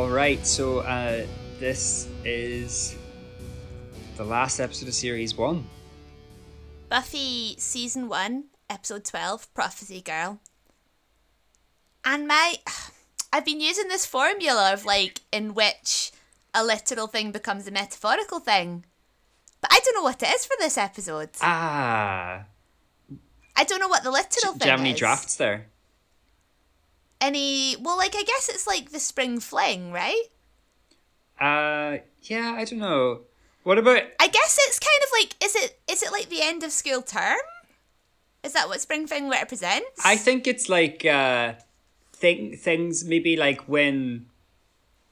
[0.00, 1.26] All right, so uh,
[1.58, 2.96] this is
[4.16, 5.66] the last episode of series one.
[6.88, 10.40] Buffy season one, episode twelve, Prophecy Girl.
[12.02, 12.54] And my,
[13.34, 16.12] I've been using this formula of like in which
[16.54, 18.86] a literal thing becomes a metaphorical thing,
[19.60, 21.28] but I don't know what it is for this episode.
[21.42, 22.44] Ah,
[23.54, 24.98] I don't know what the literal do thing you have any is.
[24.98, 25.66] drafts there?
[27.20, 27.76] Any?
[27.80, 30.24] Well, like I guess it's like the spring fling, right?
[31.40, 33.20] Uh, yeah, I don't know.
[33.62, 34.02] What about?
[34.18, 37.02] I guess it's kind of like is it is it like the end of school
[37.02, 37.38] term?
[38.42, 40.04] Is that what spring fling represents?
[40.04, 41.54] I think it's like uh,
[42.12, 44.26] thing things maybe like when.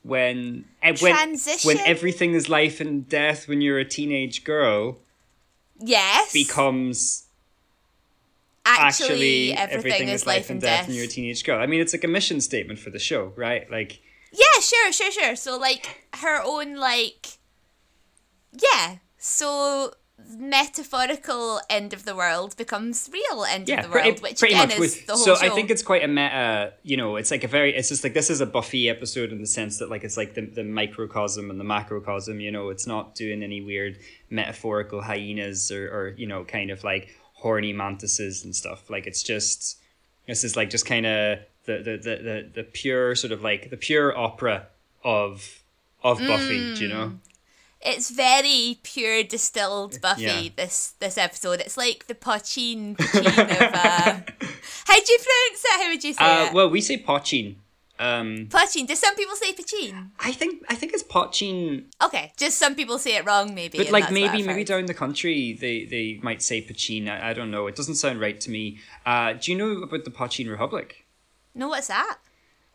[0.04, 1.68] When, eh, when Transition?
[1.68, 5.00] when everything is life and death when you're a teenage girl
[5.80, 6.32] yes.
[6.32, 7.27] becomes
[8.68, 10.86] actually, actually everything, is life and death.
[10.86, 11.60] when you're a teenage girl.
[11.60, 13.70] I mean, it's like a mission statement for the show, right?
[13.70, 14.00] Like,
[14.32, 15.36] Yeah, sure, sure, sure.
[15.36, 17.38] So like her own like
[18.52, 18.96] Yeah.
[19.18, 19.92] So
[20.36, 24.54] metaphorical end of the world becomes real end yeah, of the world, pretty, which pretty
[24.54, 24.78] again much.
[24.80, 25.46] is the whole so show.
[25.46, 26.74] I think it's quite a meta.
[26.82, 27.74] You know, it's like a very.
[27.74, 30.34] It's just like this is a Buffy episode in the sense that like it's like
[30.34, 32.40] the the microcosm and the macrocosm.
[32.40, 33.98] You know, it's not doing any weird
[34.30, 38.88] metaphorical hyenas or or you know kind of like horny mantises and stuff.
[38.90, 39.78] Like it's just
[40.26, 43.70] this is like just kind of the, the the the the pure sort of like
[43.70, 44.66] the pure opera
[45.04, 45.62] of
[46.02, 46.74] of Buffy.
[46.74, 47.12] Do you know?
[47.80, 50.48] it's very pure distilled Buffy Yeah.
[50.56, 51.60] this this episode.
[51.60, 54.20] It's like the pochine pochine of uh
[54.88, 55.80] How do you pronounce it?
[55.80, 56.52] How would you say Uh, it?
[56.54, 57.54] well, we say pochine.
[58.00, 58.86] Um, Pochine.
[58.86, 60.10] Do some people say pochine?
[60.20, 63.78] I think I think it's pochine, Okay, just some people say it wrong, maybe.
[63.78, 67.08] but like maybe maybe down the country they they might say pochine.
[67.08, 67.66] I, I don't know.
[67.66, 68.78] It doesn't sound right to me.
[69.04, 71.04] Uh, do you know about the Pochine Republic?
[71.54, 72.18] No, what's that?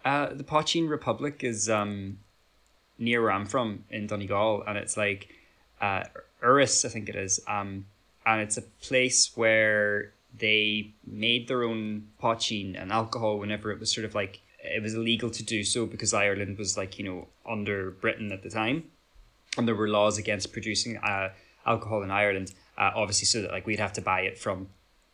[0.03, 2.19] Uh, the Pochine Republic is um,
[2.99, 5.29] near where I'm from in Donegal, and it's like
[5.79, 6.03] uh,
[6.43, 7.39] Urris, I think it is.
[7.47, 7.85] Um,
[8.25, 13.91] and it's a place where they made their own pochine and alcohol whenever it was
[13.93, 17.27] sort of like it was illegal to do so because Ireland was like you know
[17.47, 18.85] under Britain at the time,
[19.57, 21.29] and there were laws against producing uh,
[21.65, 22.53] alcohol in Ireland.
[22.77, 24.67] Uh, obviously, so that like we'd have to buy it from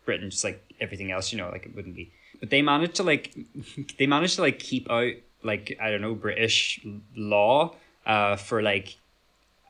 [0.06, 2.12] Britain, just like everything else, you know, like it wouldn't be.
[2.40, 3.36] But they managed to like,
[3.98, 6.80] they managed to like keep out like I don't know British
[7.16, 8.98] law, uh, for like,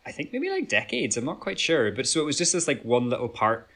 [0.05, 1.17] I think maybe like decades.
[1.17, 3.67] I'm not quite sure, but so it was just this like one little part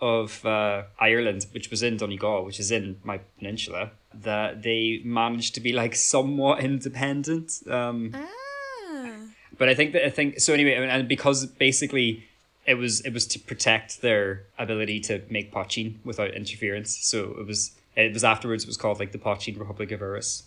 [0.00, 3.92] of uh, Ireland, which was in Donegal, which is in my peninsula,
[4.22, 7.60] that they managed to be like somewhat independent.
[7.68, 9.16] Um, Ah.
[9.58, 12.24] but I think that I think so anyway, and- because basically
[12.66, 16.96] it was it was to protect their ability to make pochine without interference.
[17.02, 20.42] So it was it was afterwards it was called like the Pochine Republic of Urris.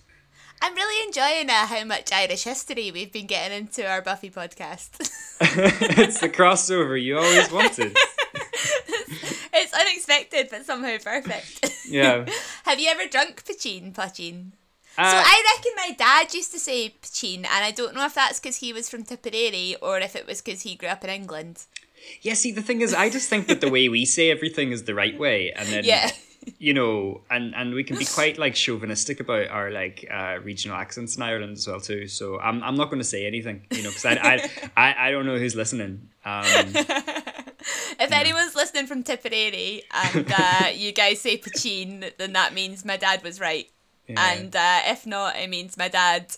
[0.61, 4.89] I'm really enjoying uh, how much Irish history we've been getting into our Buffy podcast.
[5.41, 7.95] it's the crossover you always wanted.
[9.75, 11.71] It's unexpected, but somehow perfect.
[11.87, 12.25] Yeah.
[12.63, 14.53] Have you ever drunk pachin, pachin?
[14.97, 18.15] Uh, so I reckon my dad used to say pachin, and I don't know if
[18.15, 21.11] that's because he was from Tipperary or if it was because he grew up in
[21.11, 21.65] England.
[22.23, 24.83] yeah, see the thing is I just think that the way we say everything is
[24.85, 26.09] the right way and then Yeah.
[26.57, 30.77] You know, and and we can be quite like chauvinistic about our like uh, regional
[30.77, 32.07] accents in Ireland as well too.
[32.07, 35.11] So I'm I'm not going to say anything, you know, because I, I I I
[35.11, 36.09] don't know who's listening.
[36.23, 36.45] Um,
[37.99, 42.97] If anyone's listening from Tipperary and uh, you guys say pochine, then that means my
[42.97, 43.69] dad was right.
[44.07, 44.33] Yeah.
[44.33, 46.35] And uh, if not, it means my dad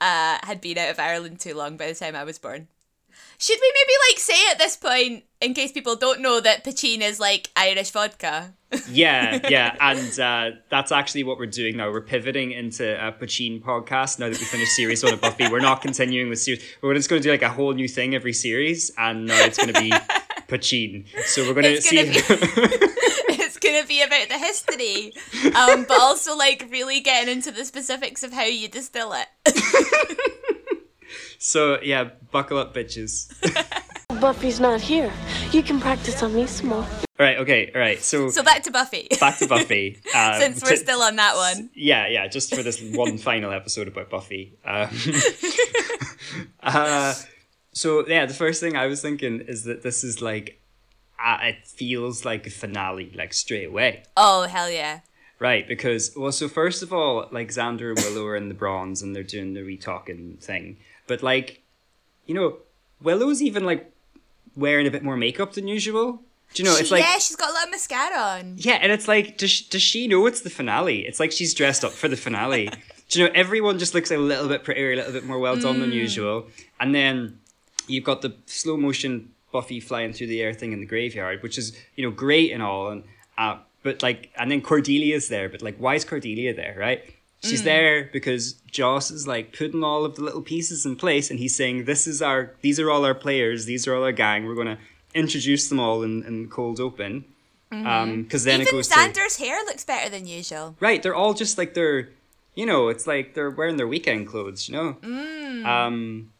[0.00, 2.68] uh, had been out of Ireland too long by the time I was born.
[3.38, 7.00] Should we maybe like say at this point, in case people don't know that pochine
[7.00, 8.52] is like Irish vodka?
[8.90, 11.90] yeah, yeah, and uh, that's actually what we're doing now.
[11.90, 15.48] We're pivoting into a Pachin podcast now that we finished series one of Buffy.
[15.48, 16.62] We're not continuing with series.
[16.82, 19.56] We're just going to do like a whole new thing every series, and now it's
[19.56, 19.90] going to be
[20.48, 21.06] Pachin.
[21.24, 21.98] So we're going to see.
[23.48, 25.12] it's gonna be about the history,
[25.54, 29.28] um, but also like really getting into the specifics of how you distill it.
[31.38, 33.32] So yeah, buckle up, bitches.
[34.20, 35.12] Buffy's not here.
[35.52, 36.80] You can practice on me small.
[36.80, 36.86] all
[37.20, 38.00] right, okay, all right.
[38.02, 39.06] So, So back to Buffy.
[39.20, 40.00] back to Buffy.
[40.14, 41.70] Uh, Since we're t- still on that one.
[41.74, 44.54] yeah, yeah, just for this one final episode about Buffy.
[44.64, 44.88] Um,
[46.62, 47.14] uh,
[47.72, 50.60] so yeah, the first thing I was thinking is that this is like,
[51.22, 55.00] uh, it feels like a finale, like straight away, Oh hell yeah.
[55.38, 55.66] right?
[55.66, 59.14] Because well, so first of all, like Xander and Willow are in the bronze and
[59.14, 60.78] they're doing the retalking thing,
[61.08, 61.62] but like,
[62.26, 62.58] you know,
[63.02, 63.90] Willow's even like
[64.56, 66.22] wearing a bit more makeup than usual.
[66.54, 66.74] Do you know?
[66.76, 68.54] She- it's like yeah, she's got a lot of mascara on.
[68.58, 71.00] yeah, and it's like, does she, does she know it's the finale?
[71.06, 72.70] It's like she's dressed up for the finale.
[73.08, 75.56] Do you know everyone just looks a little bit prettier, a little bit more well
[75.56, 75.80] done Mm.
[75.80, 76.46] than usual,
[76.80, 77.38] and then
[77.86, 81.56] you've got the slow motion Buffy flying through the air thing in the graveyard, which
[81.56, 83.04] is you know great and all, and
[83.38, 87.02] uh, but like, and then Cordelia's there, but like, why is Cordelia there, right?
[87.42, 87.50] Mm.
[87.50, 91.38] She's there because Joss is like putting all of the little pieces in place, and
[91.38, 94.46] he's saying, "This is our, these are all our players, these are all our gang.
[94.46, 94.78] We're gonna
[95.14, 97.24] introduce them all in, in cold open."
[97.70, 100.74] Um, because then it Even goes to Xander's hair looks better than usual.
[100.80, 102.08] Right, they're all just like they're,
[102.54, 104.96] you know, it's like they're wearing their weekend clothes, you know.
[105.02, 105.66] Mm.
[105.66, 106.32] Um,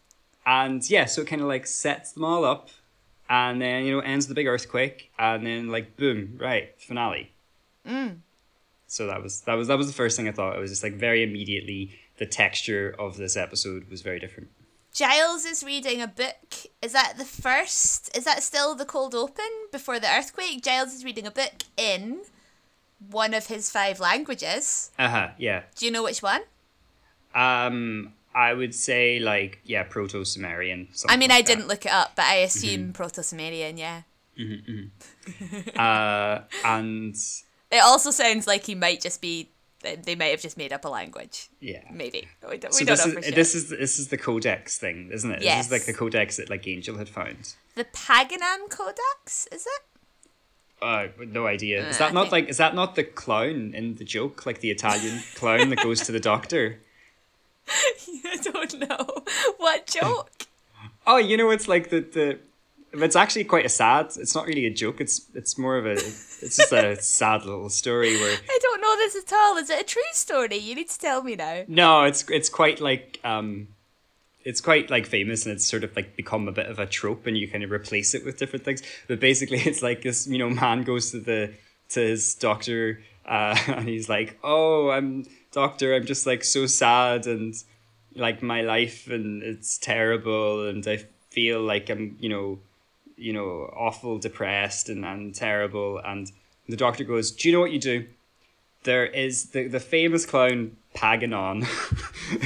[0.46, 2.70] and yeah, so it kind of like sets them all up,
[3.28, 7.30] and then you know ends the big earthquake, and then like boom, right, finale.
[7.86, 8.16] Mm.
[8.88, 10.56] So that was that was that was the first thing I thought.
[10.56, 14.49] It was just like very immediately the texture of this episode was very different.
[14.94, 16.52] Giles is reading a book.
[16.82, 18.17] Is that the first?
[18.17, 20.62] Is that still the cold open before the earthquake?
[20.64, 22.23] Giles is reading a book in
[23.11, 24.91] one of his five languages.
[24.99, 25.29] Uh huh.
[25.38, 25.62] Yeah.
[25.76, 26.41] Do you know which one?
[27.34, 30.88] Um, I would say like yeah, Proto Sumerian.
[31.08, 32.44] I mean, like I didn't look it up, but I Mm-hmm.
[32.46, 34.02] assume Proto-Sumerian, yeah.
[35.76, 37.14] Uh, and
[37.70, 39.49] It also sounds like he might just be.
[39.82, 41.49] they- might have just made up a language.
[41.61, 41.82] yeah.
[41.93, 43.32] Maybe we don't, So we don't this know is for sure.
[43.32, 45.38] this is this is the codex thing, isn't it?
[45.38, 45.67] This Yes.
[45.67, 47.55] is like the codex that like Angel had found.
[47.76, 49.82] the Paganam Codex, is it?
[50.82, 51.88] Uh, no idea.
[51.88, 54.47] Is Uh, I that not think- like is that not the clown in the joke,
[54.47, 56.81] like the Italian clown that goes to the doctor?
[57.69, 59.06] I don't know.
[59.59, 60.31] What joke?
[61.06, 62.38] Oh, you know, it's like the the.
[62.93, 64.06] It's actually quite a sad.
[64.17, 65.00] It's not really a joke.
[65.00, 65.93] It's it's more of a.
[65.93, 68.37] It's just a sad little story where.
[68.49, 69.56] I don't know this at all.
[69.58, 70.56] Is it a true story?
[70.56, 71.64] You need to tell me now.
[71.69, 73.69] No, it's it's quite like um,
[74.44, 77.26] it's quite like famous and it's sort of like become a bit of a trope
[77.26, 78.82] and you kind of replace it with different things.
[79.06, 81.52] But basically, it's like this you know man goes to the
[81.91, 87.26] to his doctor uh, and he's like, oh, I'm doctor, I'm just like so sad
[87.26, 87.55] and
[88.14, 92.58] like my life and it's terrible and I feel like I'm you know
[93.19, 96.31] you know awful depressed and, and terrible and
[96.69, 98.06] the doctor goes, do you know what you do?
[98.85, 101.67] there is the, the famous clown Paganon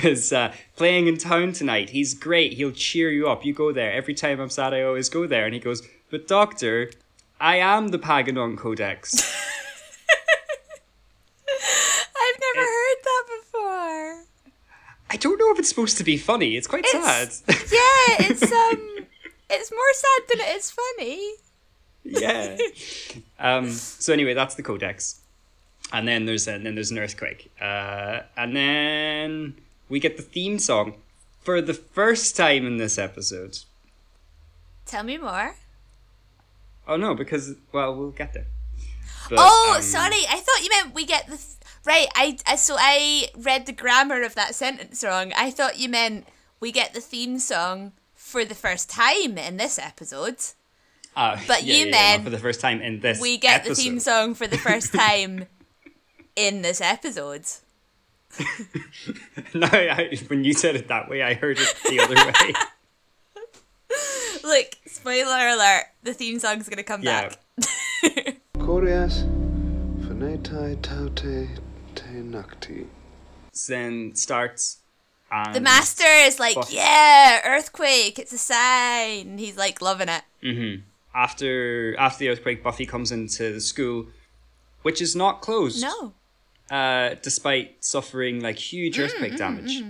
[0.04, 1.90] is uh, playing in town tonight.
[1.90, 2.54] He's great.
[2.54, 3.44] He'll cheer you up.
[3.44, 3.92] You go there.
[3.92, 5.44] Every time I'm sad, I always go there.
[5.44, 6.90] And he goes, But doctor,
[7.38, 9.14] I am the Paganon Codex.
[11.48, 14.24] I've never heard that before.
[15.10, 16.56] I don't know if it's supposed to be funny.
[16.56, 17.56] It's quite It's- sad.
[17.72, 19.06] Yeah, it's um,
[19.52, 21.34] it's more sad than it is funny.
[22.04, 22.56] yeah.
[23.38, 25.20] Um, so anyway, that's the Codex.
[25.92, 27.50] And then there's a, and then there's an earthquake.
[27.60, 29.54] Uh, and then
[29.88, 30.94] we get the theme song
[31.42, 33.58] for the first time in this episode.
[34.86, 35.56] Tell me more.
[36.86, 38.46] Oh no, because well, we'll get there.
[39.28, 40.22] But, oh, um, sorry.
[40.28, 42.08] I thought you meant we get the th- right.
[42.14, 45.32] I, I so I read the grammar of that sentence wrong.
[45.36, 46.26] I thought you meant
[46.58, 47.92] we get the theme song
[48.32, 50.36] for the first time in this episode.
[51.14, 53.20] uh, but yeah, you yeah, yeah, meant for the first time in this.
[53.20, 55.44] We get the theme song for the first time
[56.34, 57.44] in this episode.
[59.54, 62.54] no, I, when you said it that way, I heard it the other way.
[64.42, 67.28] Look, spoiler alert: the theme song's gonna come Yeah.
[68.02, 68.36] back.
[68.54, 69.22] Corias
[70.06, 71.48] Phonetai Taute
[71.94, 72.86] Te Nocti.
[73.68, 74.78] then starts.
[75.32, 79.38] And The master is like, yeah, earthquake, it's a sign.
[79.38, 80.22] He's like loving it.
[80.42, 80.82] Mm-hmm.
[81.14, 84.06] After after the earthquake, Buffy comes into the school,
[84.82, 85.82] which is not closed.
[85.82, 86.12] No.
[86.70, 89.82] Uh, despite suffering like huge Mm, earthquake damage.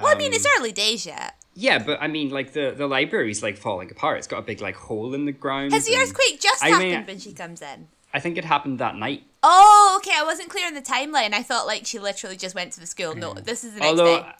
[0.00, 1.34] Well, I mean, it's Um, early days yet.
[1.54, 4.18] Yeah, but I mean, like the the library's like falling apart.
[4.18, 5.72] It's got a big like hole in the ground.
[5.72, 7.88] Has the earthquake just I happened mean- when she comes in?
[8.16, 9.22] I think it happened that night.
[9.42, 10.16] Oh, okay.
[10.16, 11.32] I wasn't clear on the timeline.
[11.34, 13.14] I thought like she literally just went to the school.
[13.14, 14.32] No, this is the next Although day.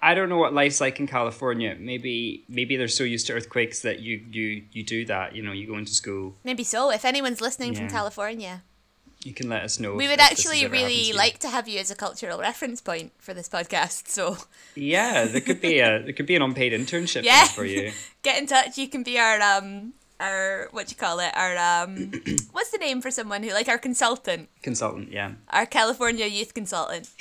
[0.00, 1.76] I don't know what life's like in California.
[1.78, 5.34] Maybe maybe they're so used to earthquakes that you you you do that.
[5.36, 6.36] You know, you go into school.
[6.44, 6.90] Maybe so.
[6.90, 8.62] If anyone's listening from California,
[9.24, 9.94] You can let us know.
[10.02, 12.38] we would if this has actually really to like to have you as a cultural
[12.38, 14.08] reference point for this podcast.
[14.16, 14.38] So
[14.76, 17.44] Yeah, there could be a there could be an unpaid internship Yeah.
[17.58, 17.90] for you.
[18.22, 18.78] get in touch.
[18.78, 22.10] You can be our um our what you call it our um
[22.52, 25.32] what's the name for someone who like our consultant, Consultant, yeah.
[25.50, 27.08] our California youth consultant.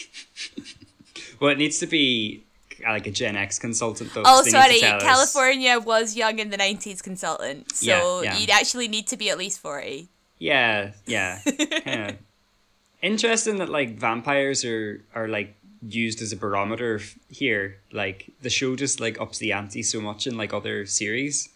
[1.39, 2.43] Well, it needs to be
[2.83, 4.21] like a Gen X consultant though.
[4.25, 7.71] Oh, 'cause they need to sorry, tell us- California was young in the nineties consultant,
[7.75, 7.85] so
[8.21, 8.37] Yeah, yeah.
[8.37, 10.09] you'd actually need to be at least forty.
[10.39, 11.39] Yeah, yeah.
[11.45, 12.11] yeah.
[13.01, 15.53] Interesting that like vampires are are like
[15.87, 16.99] used as a barometer
[17.29, 17.77] here.
[17.91, 21.49] Like the show just like ups the ante so much in like other series.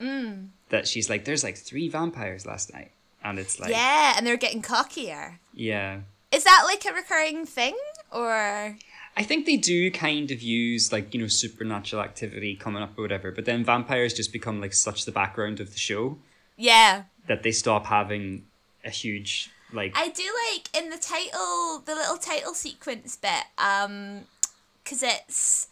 [0.00, 0.48] Mm.
[0.70, 2.90] That she's like, there's like three vampires last night,
[3.24, 5.38] and it's like, yeah, and they're getting cockier.
[5.54, 6.00] yeah.
[6.30, 7.74] Is that like a recurring thing,
[8.12, 8.76] Or
[9.16, 13.02] I think they do kind of use like you know supernatural activity coming up or
[13.02, 16.18] whatever, but then vampires just become like such the background of the show
[16.56, 17.04] yeah.
[17.26, 18.44] that they stop having
[18.84, 20.22] a huge like I do
[20.52, 24.20] like in the title, the little title sequence bit, um,
[24.82, 25.68] because it's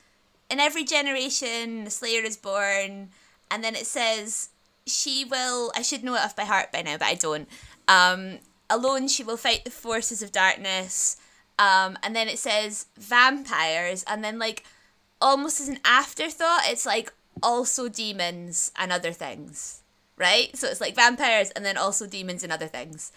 [0.51, 3.11] in every generation, the Slayer is born,
[3.51, 4.51] and then it says
[4.87, 5.73] she will.
[5.75, 7.49] I should know it off by heart by now, but I don't.
[7.89, 8.39] Um,
[8.71, 11.17] alone, she will fight the forces of darkness.
[11.59, 14.65] Um, and then it says vampires, and then like
[15.21, 17.13] almost as an afterthought, it's like
[17.43, 19.83] also demons and other things,
[20.19, 20.55] right?
[20.57, 23.11] So it's like vampires and then also demons and other things.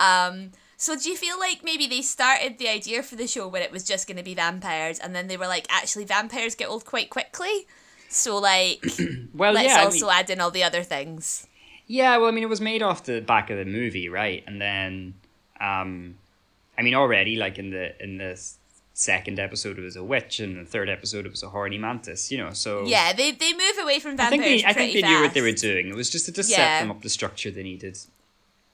[0.00, 3.62] Um, so do you feel like maybe they started the idea for the show when
[3.62, 6.68] it was just going to be vampires, and then they were like, actually, vampires get
[6.68, 7.66] old quite quickly.
[8.08, 8.84] So like,
[9.34, 11.46] well let's yeah I also mean- add in all the other things.
[11.86, 14.42] Yeah, well, I mean, it was made off the back of the movie, right?
[14.46, 15.12] And then,
[15.60, 16.14] um,
[16.78, 18.40] I mean, already like in the in the
[18.94, 22.32] second episode, it was a witch, and the third episode, it was a horny mantis.
[22.32, 24.30] You know, so Yeah, they they move away from I vampires.
[24.30, 25.88] think they, I think pretty they knew what they were doing.
[25.88, 26.56] It was just to just Yeah.
[26.56, 27.98] set them up the structure they needed.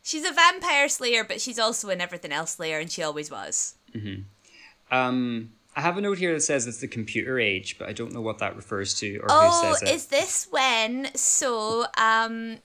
[0.04, 3.74] She's a vampire slayer, but she's also an everything else slayer, and she always was.
[4.90, 8.12] Um, I have a note here that says it's the computer age, but I don't
[8.12, 9.94] know what that refers to or Oh, who says it.
[9.94, 11.14] is this when?
[11.14, 12.58] So, um,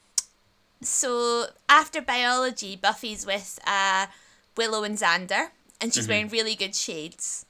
[0.81, 4.07] so after biology, Buffy's with uh,
[4.57, 7.45] Willow and Xander, and she's wearing really good shades.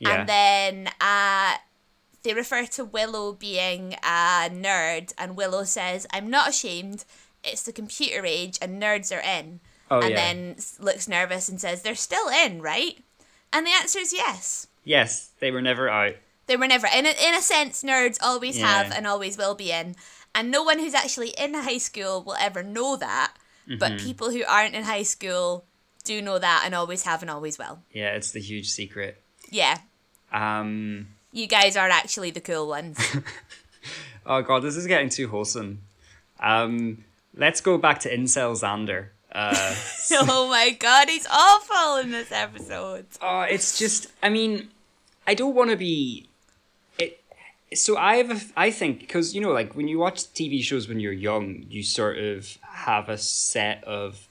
[0.00, 0.06] Mm-hmm.
[0.06, 0.20] yeah.
[0.20, 1.56] And then uh,
[2.22, 7.04] they refer to Willow being a nerd, and Willow says, "I'm not ashamed.
[7.44, 10.16] It's the computer age, and nerds are in." Oh, and yeah.
[10.16, 12.98] then looks nervous and says, "They're still in, right?"
[13.52, 14.66] And the answer is yes.
[14.88, 16.14] Yes, they were never out.
[16.46, 19.70] They were never in a, in a sense nerds always have and always will be
[19.70, 19.94] in.
[20.34, 23.34] And no one who's actually in high school will ever know that.
[23.68, 23.78] Mm-hmm.
[23.78, 25.66] But people who aren't in high school
[26.04, 27.80] do know that and always have and always will.
[27.92, 29.22] Yeah, it's the huge secret.
[29.50, 29.78] Yeah.
[30.32, 32.98] Um, You guys are actually the cool ones.
[34.26, 35.82] oh god, this is getting too wholesome.
[36.40, 37.04] Um,
[37.34, 39.08] let's go back to incel Xander.
[39.30, 39.74] Uh,
[40.12, 43.06] oh my god, he's awful in this episode.
[43.20, 44.06] Oh, it's just.
[44.22, 44.70] I mean,
[45.28, 46.26] I don't want to be.
[46.98, 47.20] It.
[47.74, 48.30] So I have.
[48.30, 51.66] A, I think because you know, like when you watch TV shows when you're young,
[51.68, 54.26] you sort of have a set of,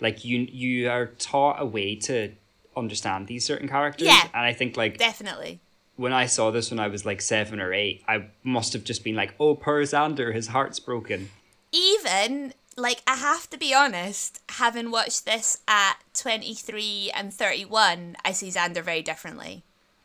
[0.00, 2.32] like you you are taught a way to
[2.76, 4.08] understand these certain characters.
[4.08, 4.22] Yeah.
[4.34, 5.60] And I think like Definitely.
[5.96, 9.02] when I saw this when I was like seven or eight, I must have just
[9.02, 11.30] been like, "Oh, poor Xander, his heart's broken."
[11.72, 18.32] Even, like, I have to be honest, having watched this at 23 and 31, I
[18.32, 19.64] see Xander very differently.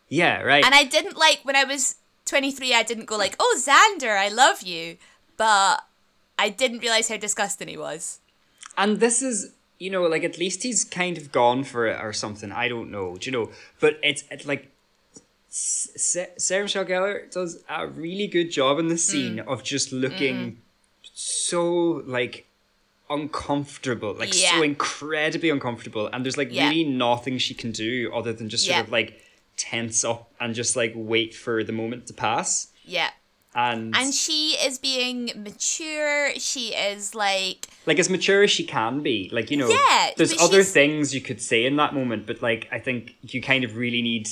[0.10, 0.42] Yeah.
[0.42, 0.64] Right.
[0.66, 1.96] And I didn't like when I was
[2.26, 4.98] 23, I didn't go like, "Oh, Xander, I love you."
[5.38, 5.84] But
[6.38, 8.20] I didn't realize how disgusting he was.
[8.78, 12.14] And this is, you know, like at least he's kind of gone for it or
[12.14, 12.52] something.
[12.52, 13.52] I don't know, do you know?
[13.80, 14.72] But it's, it's like
[15.50, 19.48] Sarah Michelle Gellar does a really good job in the scene Mm.
[19.48, 20.62] of just looking
[21.14, 22.48] so like
[23.10, 26.08] uncomfortable, like so incredibly uncomfortable.
[26.12, 26.70] And there's like Yeah.
[26.70, 28.82] really nothing she can do other than just sort Yeah.
[28.82, 29.20] of like
[29.70, 32.67] tense up and just like wait for the moment to pass.
[32.86, 33.10] Yeah.
[33.55, 36.32] And, And she is being mature.
[36.39, 40.34] She is like like as mature as she can be like you know Yeah, there's
[40.41, 43.63] other she's- things you could say in that moment but like i think you kind
[43.63, 44.27] of really need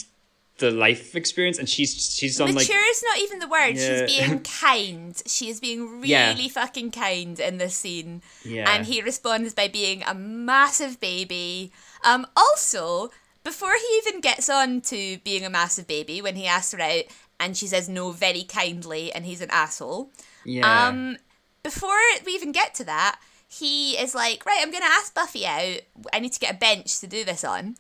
[0.58, 3.74] the life experience and she's she's done like mature is not even the word.
[3.76, 4.06] Yeah.
[4.06, 5.22] She's being kind.
[5.26, 6.48] She is being really Yeah.
[6.60, 8.22] fucking kind in this scene.
[8.46, 8.70] Yeah.
[8.72, 11.72] And he responds by being a massive baby.
[12.04, 13.10] Um also,
[13.44, 17.04] before he even gets on to being a massive baby, when he asks her out
[17.40, 20.12] and she says no very kindly and he's an asshole.
[20.46, 21.18] yeah Um,
[21.64, 25.46] before we even get to that, he is like, right, I'm going to ask Buffy
[25.46, 25.80] out.
[26.14, 27.76] I need to get a bench to do this on.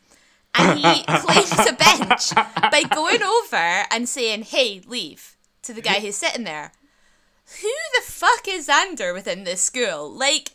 [0.54, 2.34] And he claims a bench
[2.72, 6.74] by going over and saying, hey, leave to the guy who's sitting there.
[7.62, 10.12] Who the fuck is Xander within this school?
[10.12, 10.52] Like,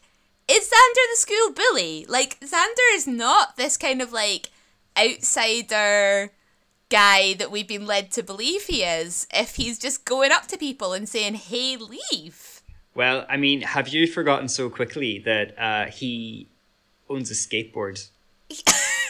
[0.48, 2.06] is Xander the school bully?
[2.08, 4.50] Like, Xander is not this kind of like
[4.98, 6.32] outsider
[6.88, 10.56] guy that we've been led to believe he is if he's just going up to
[10.56, 12.62] people and saying, hey, leave.
[12.94, 16.48] well i mean have you forgotten so quickly that uh he
[17.10, 18.08] owns a skateboard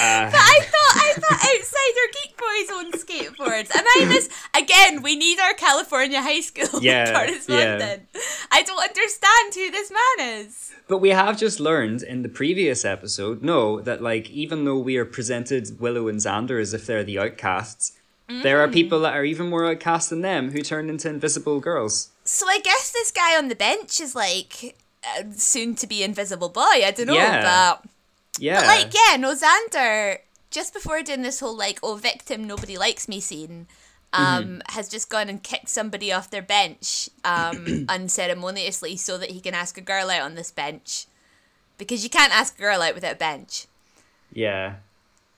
[0.00, 5.02] uh, But I thought I thought outsider geek boys on skateboards, and I miss again.
[5.02, 8.08] We need our California high school Yeah, correspondent.
[8.50, 10.72] I don't understand who this man is.
[10.88, 14.96] but we have just learned in the previous episode no that like even though we
[14.96, 17.92] are presented willow and xander as if they're the outcasts
[18.42, 18.68] there Mm.
[18.68, 22.46] are people that are even more outcast than them who turn into invisible girls So
[22.48, 26.60] I guess this guy on the bench is like uh, soon to be invisible boy.
[26.88, 27.42] I don't know, Yeah.
[27.42, 27.90] but
[28.38, 30.18] yeah but like yeah, no Xander
[30.50, 33.66] just before doing this whole like oh victim nobody likes me scene,
[34.12, 39.40] um, has just gone and kicked somebody off their bench um, unceremoniously so that he
[39.40, 41.06] can ask a girl out on this bench,
[41.78, 43.66] because you can't ask a girl out without a bench.
[44.32, 44.76] Yeah.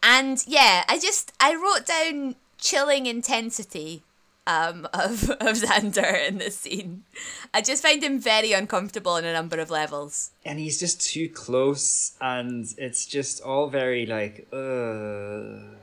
[0.02, 4.02] And yeah, I just I wrote down chilling intensity
[4.46, 7.04] um, of of Xander in this scene.
[7.52, 10.30] I just find him very uncomfortable on a number of levels.
[10.44, 15.76] And he's just too close, and it's just all very like, uh.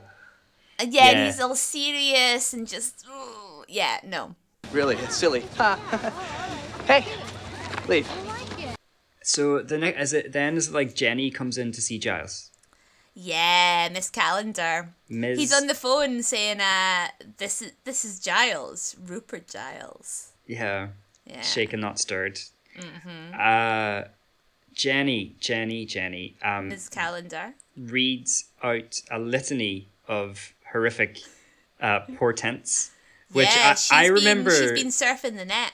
[0.78, 4.34] And yeah, and he's all serious and just ooh, yeah, no.
[4.72, 5.44] Really, it's silly.
[6.86, 7.06] Hey,
[7.86, 8.10] leave.
[9.22, 10.56] So the next, is it then?
[10.56, 12.50] Is it like Jenny comes in to see Giles?
[13.14, 14.88] Yeah, Miss Calendar.
[15.08, 15.38] Ms.
[15.38, 20.30] He's on the phone saying, uh, this is this is Giles, Rupert Giles.
[20.46, 20.88] Yeah.
[21.26, 21.42] Yeah.
[21.42, 22.38] Shaken, not stirred.
[23.38, 24.04] Uh,
[24.72, 26.34] Jenny, Jenny, Jenny.
[26.42, 27.54] Um, Miss Calendar.
[27.76, 31.18] reads out a litany of horrific
[31.80, 32.90] uh, portents,
[33.32, 34.50] which yeah, I, she's I been- remember.
[34.50, 35.72] she's been surfing the net.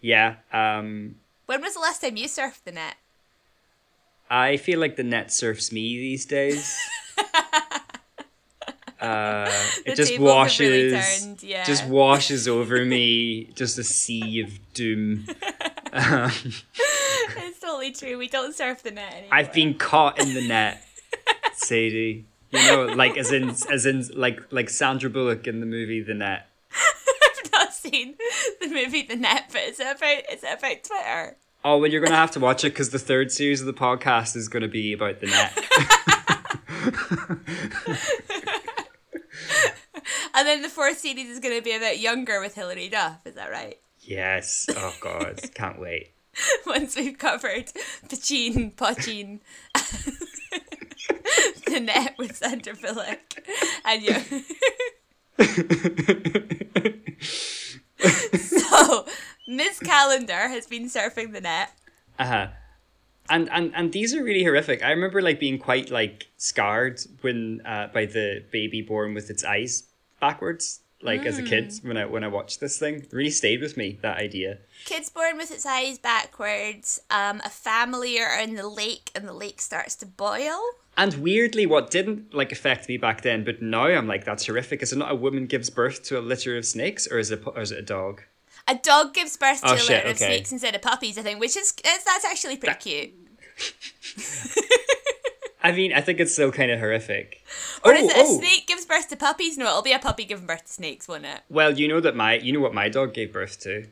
[0.00, 1.16] Yeah, um,
[1.46, 2.94] When was the last time you surfed the net?
[4.30, 6.78] I feel like the net surfs me these days.
[9.00, 9.50] uh,
[9.86, 11.64] it just really washes, turned, yeah.
[11.64, 15.26] just washes over me, just a sea of doom.
[15.90, 16.30] Um,
[17.38, 18.18] It's totally true.
[18.18, 19.30] We don't surf the net anymore.
[19.32, 20.84] I've been caught in the net,
[21.54, 22.26] Sadie.
[22.50, 26.12] You know, like as in, as in, like like Sandra Bullock in the movie The
[26.12, 26.46] Net.
[26.72, 28.16] I've not seen
[28.60, 29.96] the movie The Net, but it's about
[30.28, 31.36] it's about Twitter.
[31.68, 33.74] Oh, well, you're going to have to watch it because the third series of the
[33.74, 35.52] podcast is going to be about the net.
[40.34, 43.26] And then the fourth series is going to be about Younger with Hilary Duff.
[43.26, 43.78] Is that right?
[44.00, 44.66] yes.
[44.70, 45.40] Oh, God.
[45.54, 46.12] Can't wait.
[46.64, 47.66] Once we've covered
[48.06, 49.40] Pachin, Pachin,
[51.66, 53.46] The Net with Sandra Bullock,
[53.84, 54.14] and you.
[58.38, 59.06] so,
[59.48, 61.72] Miss Calendar has been surfing the net.
[62.18, 62.46] Uh huh.
[63.30, 64.82] And, and and these are really horrific.
[64.82, 69.44] I remember like being quite like scarred when uh, by the baby born with its
[69.44, 69.84] eyes
[70.20, 70.80] backwards.
[71.00, 73.76] Like as a kid when I when I watched this thing, It really stayed with
[73.76, 74.58] me that idea.
[74.84, 77.00] Kids born with its eyes backwards.
[77.08, 80.58] Um, a family are in the lake, and the lake starts to boil.
[80.96, 84.82] And weirdly, what didn't like affect me back then, but now I'm like, that's horrific.
[84.82, 87.44] Is it not a woman gives birth to a litter of snakes, or is it
[87.46, 88.22] or is it a dog?
[88.68, 91.40] A dog gives birth to Oh, a litter of snakes instead of puppies, I think,
[91.40, 93.14] which is it's, that's actually pretty cute.
[95.62, 97.44] I mean, I think it's still kind of horrific.
[97.84, 98.36] Or oh, is it oh.
[98.36, 99.58] a snake gives birth to puppies?
[99.58, 101.40] No, it'll be a puppy giving birth to snakes, won't it?
[101.48, 103.86] Well, you know that my you know what my dog gave birth to.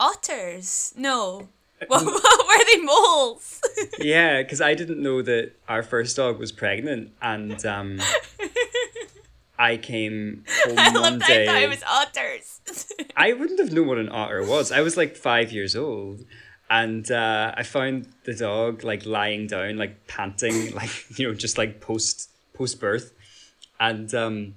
[0.00, 0.92] Otters?
[0.96, 1.48] No.
[1.86, 3.60] What, what were they moles?
[3.98, 8.00] Yeah, because I didn't know that our first dog was pregnant, and um,
[9.58, 12.92] I came home I one that I thought it was otters.
[13.16, 14.72] I wouldn't have known what an otter was.
[14.72, 16.24] I was like five years old.
[16.70, 21.58] And uh, I found the dog like lying down, like panting, like you know, just
[21.58, 23.12] like post post birth.
[23.78, 24.54] And um,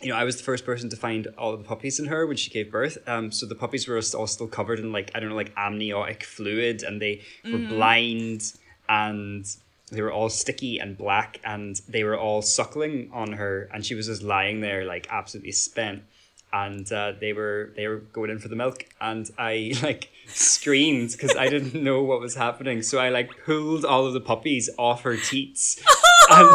[0.00, 2.36] you know, I was the first person to find all the puppies in her when
[2.36, 2.96] she gave birth.
[3.06, 6.24] Um, so the puppies were all still covered in like I don't know, like amniotic
[6.24, 8.52] fluid, and they were blind,
[8.88, 9.44] and
[9.92, 13.94] they were all sticky and black, and they were all suckling on her, and she
[13.94, 16.02] was just lying there like absolutely spent.
[16.54, 21.10] And uh, they were they were going in for the milk and i like screamed
[21.12, 22.82] because i didn't know what was happening.
[22.82, 25.82] So i like pulled all of the puppies off her teats
[26.30, 26.48] and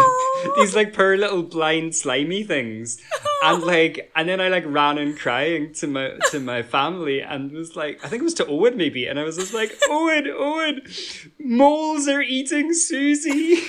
[0.56, 3.02] these like poor little blind slimy things
[3.44, 7.52] and like and then i like ran in crying to my to my family and
[7.52, 10.28] was like i think it was to owen maybe and i was just like owen
[10.38, 10.82] owen
[11.40, 13.62] moles are eating susie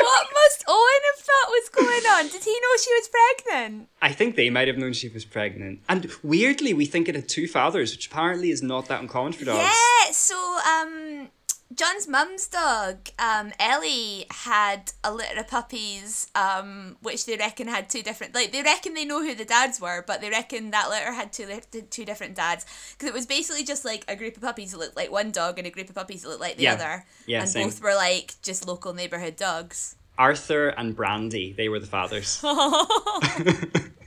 [0.00, 2.28] what must Owen have thought was going on?
[2.28, 3.88] Did he know she was pregnant?
[4.00, 5.80] I think they might have known she was pregnant.
[5.88, 9.44] And weirdly, we think it had two fathers, which apparently is not that uncommon for
[9.44, 9.58] dogs.
[9.58, 11.28] Yeah, so um
[11.74, 17.90] John's mum's dog, um, Ellie, had a litter of puppies, um, which they reckon had
[17.90, 18.34] two different.
[18.34, 21.32] Like they reckon they know who the dads were, but they reckon that litter had
[21.32, 21.46] two
[21.90, 24.96] two different dads because it was basically just like a group of puppies that looked
[24.96, 26.72] like one dog and a group of puppies that looked like the Yeah.
[26.74, 27.66] other, Yeah, and same.
[27.66, 29.94] both were like just local neighborhood dogs.
[30.16, 32.40] Arthur and Brandy, they were the fathers.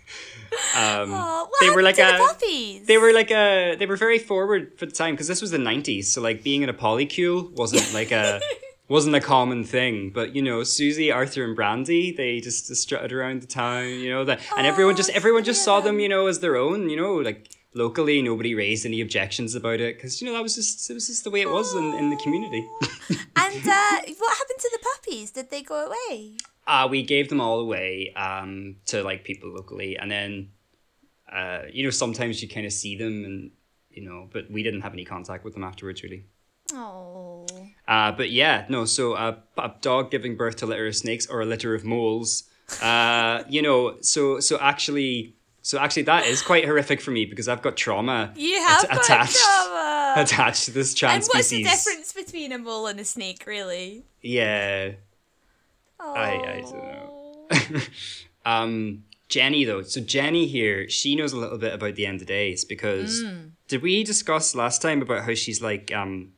[0.76, 2.18] um, Oh, they were like a.
[2.18, 2.86] the puppies?
[2.88, 3.76] They were like a.
[3.76, 6.12] They were very forward for the time because this was the nineties.
[6.12, 8.42] So like being in a polycule wasn't like a.
[8.88, 13.42] wasn't a common thing, but you know, Susie, Arthur, and Brandy, they just strutted around
[13.42, 16.42] the town, you know, that, and everyone just everyone just saw them, you know, as
[16.42, 20.34] their own, you know, like locally nobody raised any objections about it because you know
[20.34, 22.68] that was just it was just the way it was in, in the community.
[23.10, 25.32] And uh, what happened to the puppies?
[25.32, 26.36] Did they go away?
[26.72, 30.52] Uh, we gave them all away um, to like people locally, and then
[31.32, 33.52] uh, you know sometimes you kind of see them and
[33.90, 36.24] you know, but we didn't have any contact with them afterwards really.
[36.74, 37.46] Oh.
[37.86, 38.86] Uh, but yeah, no.
[38.86, 41.84] So uh, a dog giving birth to a litter of snakes or a litter of
[41.84, 42.44] moles.
[42.82, 47.50] Uh, you know, so so actually, so actually that is quite horrific for me because
[47.50, 48.32] I've got trauma.
[48.38, 50.14] You have at- attached trauma.
[50.18, 54.06] attached to this And trans what's the difference between a mole and a snake, really?
[54.22, 54.92] Yeah.
[56.02, 56.14] Oh.
[56.16, 57.82] I- I don't know.
[58.46, 62.28] um, Jenny though, so Jenny here, she knows a little bit about the end of
[62.28, 63.24] days because
[63.70, 66.34] did we discuss last time about how she's like um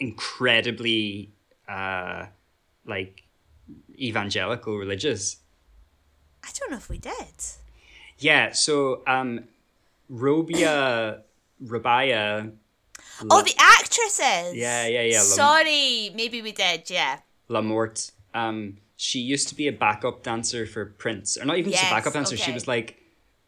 [0.00, 1.30] incredibly
[1.68, 2.26] uh
[2.86, 3.22] like
[3.98, 5.36] evangelical religious?
[6.44, 7.34] I don't know if we did.
[8.18, 9.44] Yeah, so um
[10.10, 11.20] Robia
[11.64, 12.52] Rabaya
[13.30, 14.54] Oh, the actresses.
[14.54, 16.88] Yeah, yeah, yeah, Lam- Sorry, maybe we did.
[16.90, 17.18] Yeah.
[17.48, 18.12] Lamorte.
[18.36, 21.90] Um, she used to be a backup dancer for Prince, or not even just a
[21.90, 22.36] backup dancer.
[22.36, 22.98] She was like,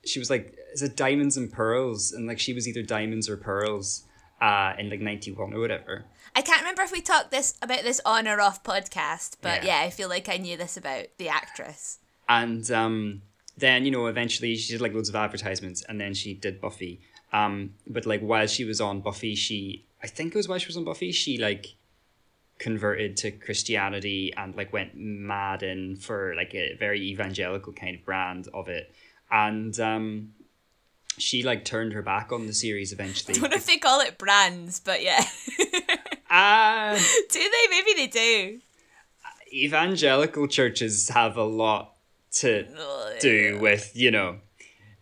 [0.04, 2.12] she was like, is it Diamonds and Pearls?
[2.12, 4.04] And like, she was either Diamonds or Pearls,
[4.40, 6.04] uh, in like ninety one or whatever.
[6.36, 9.80] I can't remember if we talked this about this on or off podcast, but Yeah.
[9.80, 11.98] yeah, I feel like I knew this about the actress.
[12.28, 13.22] And um,
[13.56, 17.00] then you know, eventually she did like loads of advertisements, and then she did Buffy.
[17.32, 20.66] Um, but like while she was on Buffy, she I think it was while she
[20.68, 21.74] was on Buffy, she like
[22.58, 28.04] converted to Christianity and like went mad in for like a very evangelical kind of
[28.04, 28.92] brand of it.
[29.30, 30.32] And um
[31.18, 33.36] she like turned her back on the series eventually.
[33.36, 35.24] I don't know if they call it brands, but yeah.
[36.30, 36.94] Ah,
[37.30, 37.68] do they?
[37.70, 38.60] Maybe they do.
[39.52, 41.94] evangelical churches have a lot
[42.32, 42.66] to
[43.20, 44.36] do with, you know,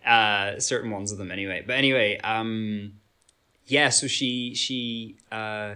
[0.04, 1.64] uh certain ones of them anyway.
[1.66, 2.94] But anyway, um
[3.66, 5.74] yeah, so she she uh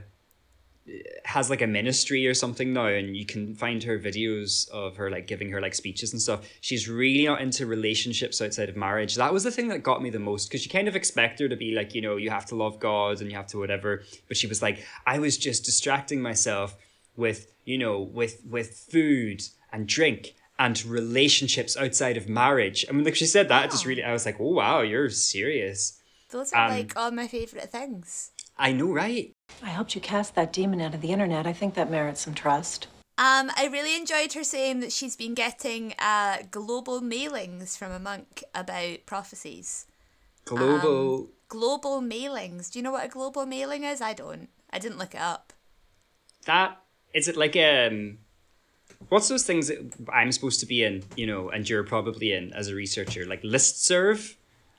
[1.25, 5.11] has like a ministry or something now and you can find her videos of her
[5.11, 6.47] like giving her like speeches and stuff.
[6.61, 9.15] She's really not into relationships outside of marriage.
[9.17, 11.49] That was the thing that got me the most because you kind of expect her
[11.49, 14.03] to be like you know you have to love god and you have to whatever
[14.29, 16.77] but she was like i was just distracting myself
[17.17, 22.85] with you know with with food and drink and relationships outside of marriage.
[22.89, 25.11] I mean like she said that it just really i was like oh wow you're
[25.11, 25.99] serious.
[26.31, 28.31] Those are Um, like all my favorite things.
[28.59, 31.47] i know right I helped you cast that demon out of the internet.
[31.47, 32.87] I think that merits some trust.
[33.19, 37.99] Um, I really enjoyed her saying that she's been getting uh, global mailings from a
[37.99, 39.87] monk about prophecies.
[40.45, 42.71] global Global mailings.
[42.71, 44.01] Do you know what a global mailing is?
[44.01, 44.49] I don't.
[44.73, 45.53] I didn't look it up.
[46.47, 46.79] that
[47.13, 48.19] is it like um
[49.09, 49.79] what's those things that
[50.13, 53.43] i'm supposed to be in you know and you're probably in as a researcher like
[53.43, 54.37] listserv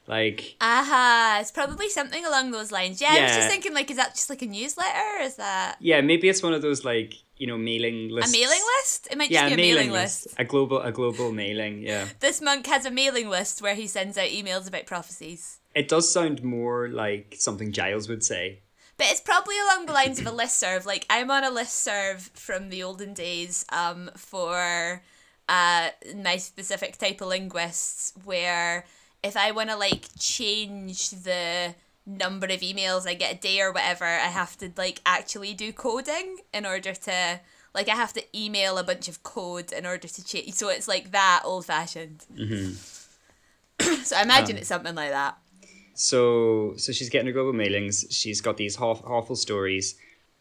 [0.08, 3.00] like Aha, it's probably something along those lines.
[3.02, 5.18] Yeah, I was just thinking, like, is that just like a newsletter?
[5.20, 8.34] or Is that yeah maybe it's one of those like you know mailing lists.
[8.34, 9.08] a mailing list?
[9.12, 10.26] It might yeah just a be a mailing, mailing list.
[10.28, 10.36] list.
[10.40, 14.18] a global a global mailing yeah This monk has a mailing list where he sends
[14.18, 15.60] out emails about prophecies.
[15.76, 18.60] it does sound more like something giles would say
[18.98, 20.86] But it's probably along the lines of a listserv.
[20.86, 25.02] Like I'm on a listserv from the olden days um, for
[25.50, 28.86] uh, my specific type of linguists, where
[29.24, 33.72] if I want to like change the number of emails I get a day or
[33.72, 37.40] whatever, I have to like actually do coding in order to
[37.74, 40.54] like I have to email a bunch of code in order to change.
[40.54, 42.26] So it's like that old fashioned.
[42.36, 43.94] Mm-hmm.
[44.04, 45.38] so I imagine it's something like that.
[45.94, 49.96] so so she's getting her global mailings she's got these awful, awful stories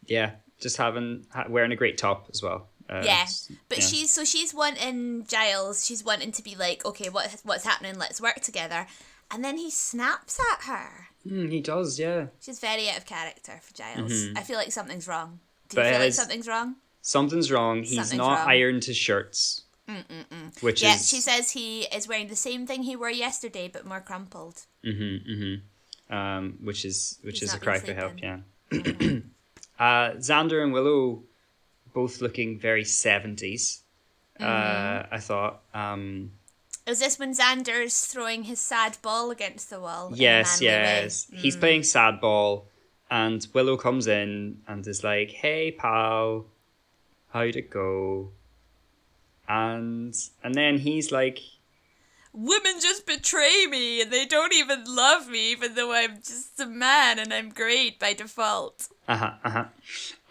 [0.07, 3.25] yeah just having ha- wearing a great top as well uh, Yeah,
[3.69, 3.85] but yeah.
[3.85, 5.85] she's so she's wanting Giles.
[5.85, 7.97] She's wanting to be like, okay, what what's happening?
[7.97, 8.85] Let's work together.
[9.33, 11.07] And then he snaps at her.
[11.25, 14.27] Mm, he does yeah She's very out of character for Giles.
[14.35, 15.39] I feel like something's wrong.
[15.69, 15.89] Do you Mm-hmm.
[15.89, 16.75] But feel like something's wrong?
[17.03, 17.79] something's wrong.
[17.83, 18.47] He's Something's not wrong.
[18.49, 19.63] ironed his shirts.
[20.61, 23.85] Which Yeah, is she says he is wearing the same thing he wore yesterday, but
[23.85, 24.65] more crumpled.
[26.09, 28.13] um, which is which He's is a cry for help.
[28.21, 28.39] Yeah.
[28.71, 29.31] sleeping.
[29.79, 31.23] uh, Xander and Willow,
[31.93, 33.81] both looking very 70s
[34.41, 35.11] Mm-hmm.
[35.11, 35.61] Uh, I thought.
[35.73, 36.31] Um,
[36.87, 40.11] Is this when Xander's throwing his sad ball against the wall?
[40.15, 41.27] yes, yes.
[41.33, 42.67] He's playing sad ball,
[43.09, 46.45] and Willow comes in and is like, "Hey, pal,
[47.29, 48.31] how'd it go?"
[49.47, 51.39] And and then he's like,
[52.33, 56.65] women just betray me and they don't even love me even though I'm just a
[56.65, 58.87] man and I'm great by default.
[59.07, 59.65] "Uh huh, uh huh."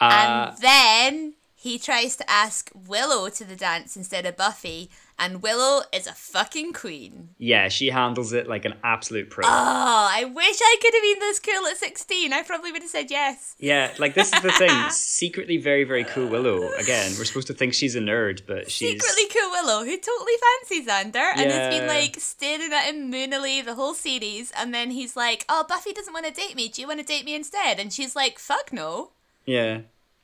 [0.01, 5.43] Uh, and then he tries to ask Willow to the dance instead of Buffy And
[5.43, 7.35] Willow is a fucking queen.
[7.37, 9.45] Yeah, she handles it like an absolute pro.
[9.45, 12.33] Oh, I wish I could have been this cool at 16.
[12.33, 13.57] I probably would have said yes.
[13.59, 14.71] yeah, like this is the thing.
[14.91, 16.73] Secretly very, very cool Willow.
[16.79, 20.33] Again, we're supposed to think she's a nerd, but she's Secretly cool Willow, who totally
[20.47, 24.51] fancies Xander and has been like staring at him moonily the whole series.
[24.57, 26.69] And then he's like, Oh, Buffy doesn't want to date me.
[26.69, 27.79] Do you want to date me instead?
[27.79, 29.11] And she's like, Fuck no.
[29.45, 29.81] Yeah.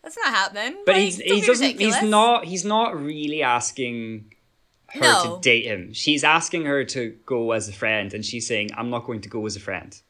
[0.06, 0.82] That's not happening.
[0.86, 1.96] But Like, he's he doesn't ridiculous.
[1.98, 4.32] he's not he's not really asking
[4.90, 5.36] her No.
[5.36, 5.92] to date him.
[5.92, 9.28] She's asking her to go as a friend and she's saying, I'm not going to
[9.28, 10.00] go as a friend.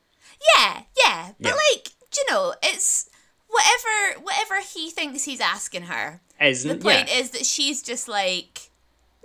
[0.54, 1.32] Yeah, yeah.
[1.40, 1.54] But Yeah.
[1.54, 3.09] like, do you know, it's
[3.48, 6.20] whatever whatever he thinks he's asking her.
[6.38, 7.20] Isn't The point yeah.
[7.20, 8.70] is that she's just like,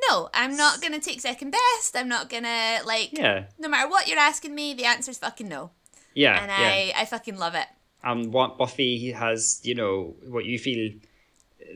[0.09, 1.97] no, I'm not gonna take second best.
[1.97, 3.43] I'm not gonna like, Yeah.
[3.59, 5.71] no matter what you're asking me, the answer's fucking no,
[6.13, 6.41] Yeah.
[6.41, 6.57] and yeah.
[6.97, 7.67] I I fucking love it.
[8.03, 10.91] And what Buffy has, you know, what you feel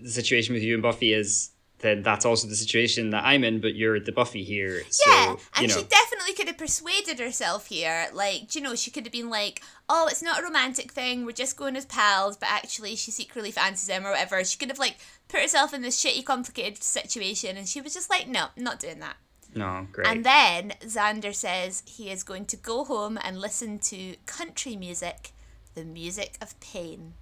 [0.02, 3.62] the situation with you and Buffy is, then that's also the situation that I'm in,
[3.62, 4.84] but you're the Buffy here.
[4.90, 8.08] So, yeah, and you know, she definitely could have persuaded herself here.
[8.14, 11.26] Like, do you know, she could have been like, "Oh, it's not a romantic thing.
[11.26, 14.44] We're just going as pals," but actually, she secretly fancies him or whatever.
[14.44, 18.10] She could have like put herself in this shitty, complicated situation, and she was just
[18.10, 19.18] like, "No, I'm not doing that."
[19.56, 20.08] no, great.
[20.08, 25.32] And then Xander says he is going to go home and listen to country music,
[25.76, 27.14] the music of pain.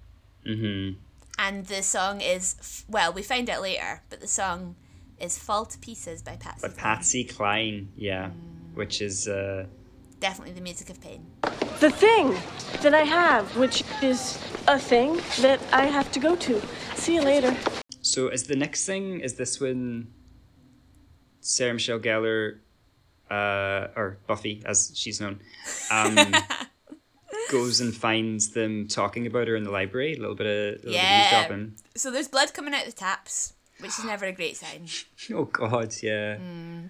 [0.46, 0.98] mm-hmm.
[1.36, 4.76] And the song is, well, we find out later, but the song
[5.18, 6.60] is Fall to Pieces by Patsy.
[6.62, 6.96] But Cline.
[6.96, 8.30] Patsy Cline, yeah,
[8.74, 9.66] which is, uh,
[10.20, 11.26] Definitely the music of pain.
[11.80, 12.34] The thing
[12.82, 14.38] that I have, which is
[14.68, 16.62] a thing that I have to go to.
[16.94, 17.54] See you later.
[18.00, 20.06] so is the next thing, is this when
[21.40, 22.60] Sarah Michelle Gellar,
[23.30, 25.40] uh, or Buffy, as she's known,
[25.90, 26.16] um,
[27.58, 30.76] goes and finds them talking about her in the library, a little bit of, a
[30.86, 31.48] little Yeah.
[31.48, 31.70] bit of.
[31.96, 34.86] So there's blood coming out the taps, which is never a great sign.
[35.32, 36.36] Oh god, yeah.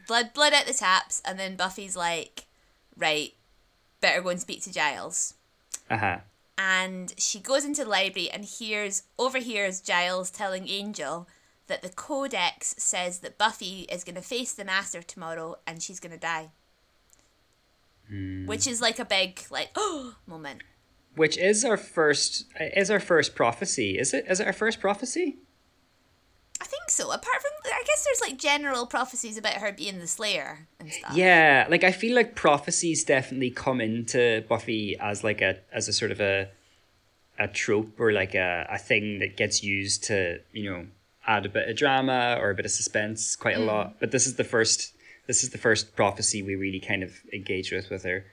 [0.09, 2.47] Blood, blood out the taps, and then Buffy's like,
[2.97, 3.33] right,
[4.01, 5.35] better go and speak to Giles.
[5.91, 6.19] Uh-huh.
[6.57, 11.29] and she goes into the library and hears overhears Giles telling Angel
[11.67, 16.01] that the codex says that Buffy is going to face the master tomorrow and she's
[16.01, 16.51] going to die.
[18.13, 18.47] Mm.
[18.47, 20.63] Which is like a big like oh moment.
[21.17, 23.99] Which is our first is our first prophecy.
[23.99, 25.37] Is it is it our first prophecy?
[26.61, 27.11] I think so.
[27.11, 31.17] Apart from I guess there's like general prophecies about her being the slayer and stuff.
[31.17, 35.93] Yeah, like I feel like prophecies definitely come into Buffy as like a as a
[35.93, 36.49] sort of a
[37.39, 40.87] a trope or like a, a thing that gets used to, you know,
[41.27, 43.67] add a bit of drama or a bit of suspense quite a mm.
[43.67, 43.99] lot.
[43.99, 44.94] But this is the first
[45.27, 48.25] this is the first prophecy we really kind of engage with with her.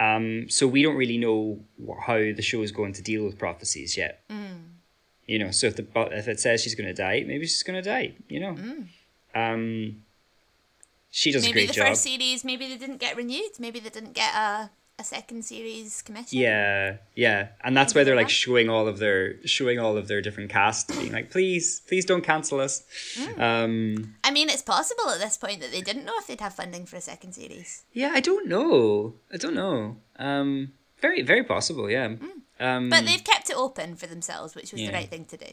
[0.00, 1.60] Um, so we don't really know
[2.06, 4.24] how the show is going to deal with prophecies yet.
[5.26, 7.80] You know, so if the if it says she's going to die, maybe she's going
[7.82, 8.14] to die.
[8.28, 8.56] You know,
[9.34, 10.02] um,
[11.10, 11.76] she does a great job.
[11.76, 13.52] maybe the first series, maybe they didn't get renewed.
[13.58, 14.70] Maybe they didn't get a,
[15.02, 16.38] a second series commission.
[16.38, 20.22] Yeah, yeah, and that's why they're like showing all of their showing all of their
[20.26, 22.82] different casts, being like, please, please don't cancel us.
[23.18, 23.38] Mm.
[23.48, 26.54] Um, I mean, it's possible at this point that they didn't know if they'd have
[26.54, 27.84] funding for a second series.
[27.92, 29.96] yeah, I don't know, I don't know.
[30.18, 31.90] Um, very, very possible.
[31.90, 32.04] Yeah.
[32.06, 32.18] Um,
[32.60, 32.90] Mm.
[32.90, 34.88] But they've kept it open for themselves, which was Yeah.
[34.90, 35.50] the right thing to do.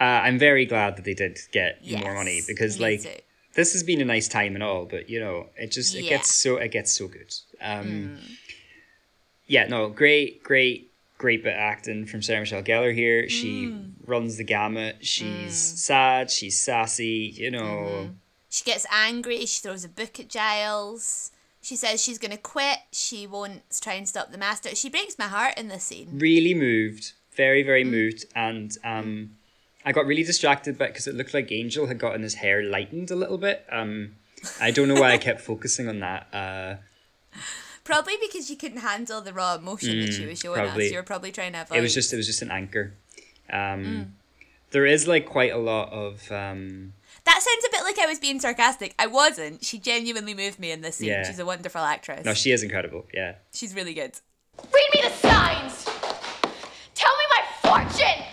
[0.00, 3.20] uh, I'm very glad that they did get Yes, more money because like too.
[3.54, 6.10] this has been a nice time and all, but you know, it just it Yeah.
[6.16, 7.30] gets so it gets so good.
[7.60, 8.18] Um, Mm.
[9.52, 13.28] Yeah, no, great, great, great bit of acting from Sarah Michelle Gellar here.
[13.28, 13.92] She Mm.
[14.06, 14.96] runs the gamut.
[15.04, 16.30] She's sad.
[16.30, 17.32] She's sassy.
[17.36, 17.60] You know.
[17.90, 18.12] Mm-hmm.
[18.48, 19.44] She gets angry.
[19.46, 21.32] She throws a book at Giles.
[21.60, 22.78] She says she's going to quit.
[22.92, 24.74] She won't try and stop the master.
[24.74, 26.08] She breaks my heart in this scene.
[26.18, 27.66] really moved, very Mm.
[27.66, 29.36] very moved, and um,
[29.84, 33.10] I got really distracted by because it looked like Angel had gotten his hair lightened
[33.10, 33.66] a little bit.
[33.70, 34.16] Um,
[34.60, 36.26] I don't know why I kept focusing on that.
[36.32, 36.76] Uh,
[37.84, 40.86] Probably because you couldn't handle the raw emotion that she was showing Mm, probably.
[40.86, 40.92] us.
[40.92, 41.78] You were probably trying to avoid.
[41.78, 42.94] it was just it was just an anchor.
[43.50, 44.08] Um, Mm.
[44.70, 48.18] There is like quite a lot of um, That sounds a bit like I was
[48.18, 48.94] being sarcastic.
[48.98, 49.62] I wasn't.
[49.64, 51.08] She genuinely moved me in this scene.
[51.10, 51.24] Yeah.
[51.26, 52.24] She's a wonderful actress.
[52.24, 53.04] no, she is incredible.
[53.12, 54.12] Yeah, She's really good.
[54.72, 55.84] Read me the signs!
[56.94, 57.42] Tell me my
[57.84, 58.24] fortune!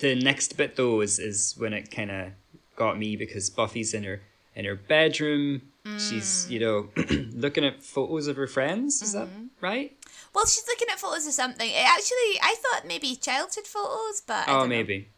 [0.00, 2.32] the next bit though is is when it kind of
[2.76, 4.20] got me because Buffy's in her
[4.54, 5.62] in her bedroom.
[5.98, 6.88] She's you know
[7.34, 9.02] looking at photos of her friends.
[9.02, 9.28] Is that
[9.60, 9.96] right?
[10.34, 11.68] Well, she's looking at photos of something.
[11.68, 14.66] It actually, I thought maybe childhood photos, but I Oh, know.
[14.66, 15.08] maybe.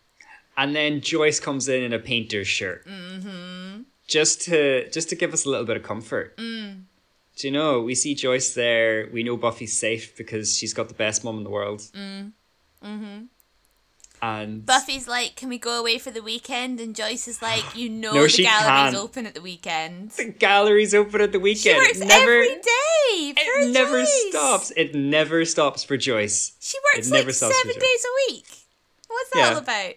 [0.56, 2.86] And then Joyce comes in in a painter's shirt.
[2.86, 3.82] Mm-hmm.
[4.08, 6.36] Just to just to give us a little bit of comfort.
[6.36, 6.82] Mm.
[7.36, 7.80] Do you know?
[7.82, 9.08] We see Joyce there.
[9.12, 11.82] We know Buffy's safe because she's got the best mom in the world.
[14.22, 17.88] And Buffy's like, "Can we go away for the weekend?" And Joyce is like, "You
[18.02, 18.96] know No, the she gallery's can't.
[18.96, 21.76] open at the weekend." the gallery's open at the She weekend.
[21.78, 22.62] works never, every day.
[23.36, 24.24] It never Joyce.
[24.30, 24.72] stops.
[24.76, 26.52] It never stops for Joyce.
[26.60, 28.46] She works It like seven days a week.
[29.08, 29.50] What's that Yeah.
[29.52, 29.94] all about?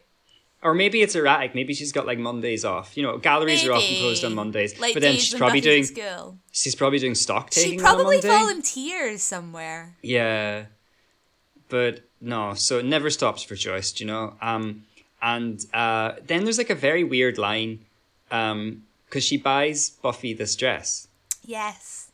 [0.62, 1.56] Or maybe it's erratic.
[1.56, 2.98] Maybe she's got like Mondays off.
[2.98, 4.78] You know, galleries are often closed on Mondays.
[4.78, 6.38] Like but then she's probably doing Buffy's school.
[6.52, 9.96] she's probably doing stock She taking on a probably volunteers somewhere.
[10.02, 10.66] Yeah,
[11.70, 12.54] but no.
[12.54, 14.00] So it never stops for Joyce.
[14.00, 14.34] You know?
[14.42, 14.84] Um,
[15.22, 17.80] and uh, then there's like a very weird line,
[18.32, 21.08] um, because she buys Buffy this dress,
[21.44, 22.12] Yes.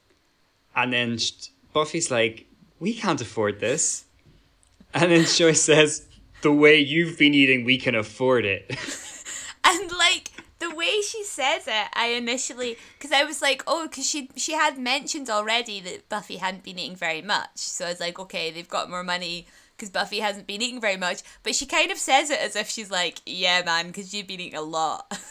[0.75, 2.45] and then sh- Buffy's like,
[2.79, 4.05] "We can't afford this,"
[4.93, 6.07] and then Joyce says,
[6.41, 8.71] "The way you've been eating, we can afford it."
[9.67, 14.07] And like the way she says it, I initially because I was like, oh, because
[14.07, 17.99] she she had mentioned already that Buffy hadn't been eating very much, so I was
[17.99, 21.21] like, okay, they've got more money because Buffy hasn't been eating very much.
[21.43, 24.39] But she kind of says it as if she's like, yeah, man, because you've been
[24.39, 25.17] eating a lot.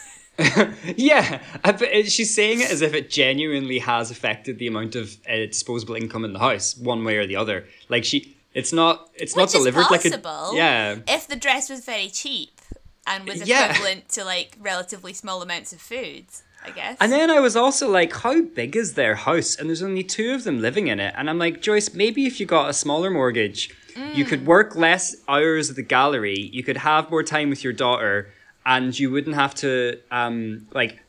[0.96, 5.37] Yeah, but she's saying it as if it genuinely has affected the amount of uh,
[5.46, 7.66] disposable income in the house, one way or the other.
[7.88, 10.96] Like she, it's not, it's not Which is delivered like a yeah.
[11.07, 12.61] if the dress was very cheap
[13.07, 13.70] and was Yeah.
[13.70, 16.24] equivalent to like relatively small amounts of food,
[16.64, 16.96] I guess.
[17.00, 19.57] And then I was also like, how big is their house?
[19.57, 21.14] And there's only two of them living in it.
[21.16, 24.28] And I'm like, Joyce, maybe if you got a smaller mortgage, you Mm.
[24.28, 28.33] could work less hours at the gallery, you could have more time with your daughter,
[28.66, 31.00] and you wouldn't have to, um, like,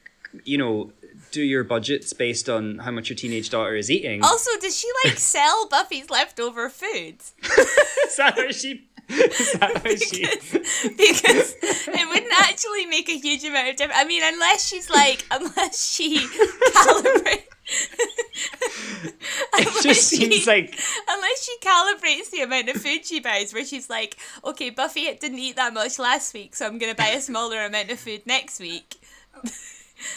[0.43, 0.91] you know,
[1.31, 4.23] do your budgets based on how much your teenage daughter is eating.
[4.23, 7.15] also, does she like sell Buffy's leftover food?
[7.43, 8.87] is that how she?
[9.09, 10.25] Is that how she?
[10.97, 13.99] because it wouldn't actually make a huge amount of difference.
[13.99, 17.43] I mean, unless she's like, unless she calibrates.
[19.57, 20.77] It just seems like
[21.09, 25.39] Unless she calibrates the amount of food she buys, where she's like, okay, Buffy didn't
[25.39, 28.21] eat that much last week, so I'm going to buy a smaller amount of food
[28.25, 28.95] next week.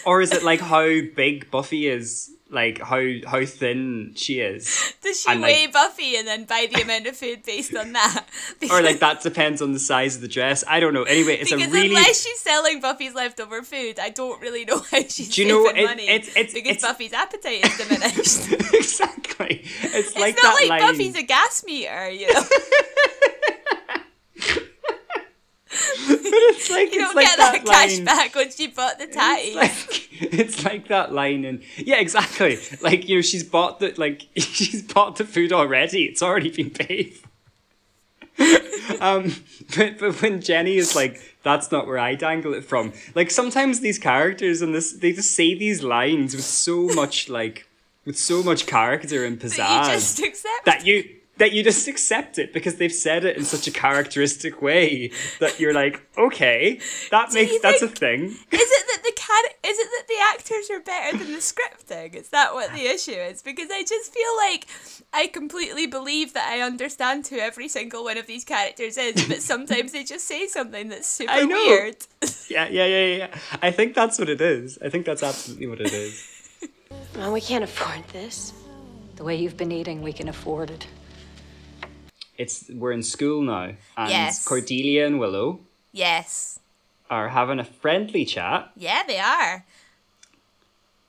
[0.05, 2.31] or is it like how big Buffy is?
[2.51, 4.95] Like how how thin she is?
[5.03, 7.93] Does she And, like- weigh Buffy and then buy the amount of food based on
[7.93, 8.25] that?
[8.71, 10.65] Or like that depends on the size of the dress.
[10.67, 11.03] I don't know.
[11.03, 14.79] Anyway, it's because a really unless she's selling Buffy's leftover food, I don't really know
[14.91, 16.09] how she's Do you know, it- money.
[16.09, 18.53] it's- it's- because it's- Buffy's appetite is diminished.
[18.75, 19.65] exactly.
[19.83, 20.81] It's like it's not that like line.
[20.93, 22.43] Buffy's a gas meter, you know.
[25.71, 28.05] It's like You it's don't like get that, cash line.
[28.05, 29.49] back once you bought the tatty.
[29.49, 33.95] It's like, it's like that line and yeah exactly like you know she's bought the
[33.97, 37.15] like she's bought the food already it's already been paid
[39.01, 39.35] um
[39.77, 43.81] but, but when jenny is like that's not where i dangle it from like sometimes
[43.81, 47.69] these characters and this they just say these lines with so much like
[48.05, 51.18] with so much character and pizzazz that you just accept.
[51.39, 55.59] That you just accept it because they've said it in such a characteristic way that
[55.59, 58.25] you're like, okay, that Do you makes that's a thing.
[58.27, 59.45] Is it that the cat?
[59.65, 62.15] Is it that the actors are better than the scripting?
[62.15, 63.43] Is that what the issue is?
[63.43, 64.67] Because I just feel like
[65.13, 69.41] I completely believe that I understand who every single one of these characters is, but
[69.43, 71.57] sometimes they just say something that's super I know.
[71.57, 71.97] weird.
[72.51, 73.39] Yeah, yeah, yeah, yeah.
[73.61, 74.79] I think that's what it is.
[74.83, 76.35] I think that's absolutely what it is.
[77.15, 78.53] Well, we can't afford this.
[79.17, 80.87] The way you've been eating, we can afford it.
[82.39, 84.45] It's we're in school now, and Yes.
[84.45, 85.61] Cordelia and Willow
[85.93, 86.61] yes.
[87.11, 89.65] are having a friendly chat Yeah, they are.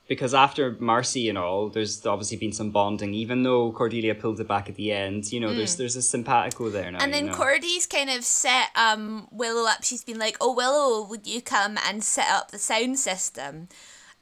[0.08, 3.14] because after Marcy and all, there's obviously been some bonding.
[3.14, 6.68] Even though Cordelia pulled it back at the end, you know, there's there's a simpatico
[6.68, 6.98] there now.
[6.98, 7.02] Mm.
[7.04, 7.36] And then you know?
[7.36, 9.84] Cordy's kind of set um Willow up.
[9.84, 13.68] She's been like, "Oh Willow, would you come and set up the sound system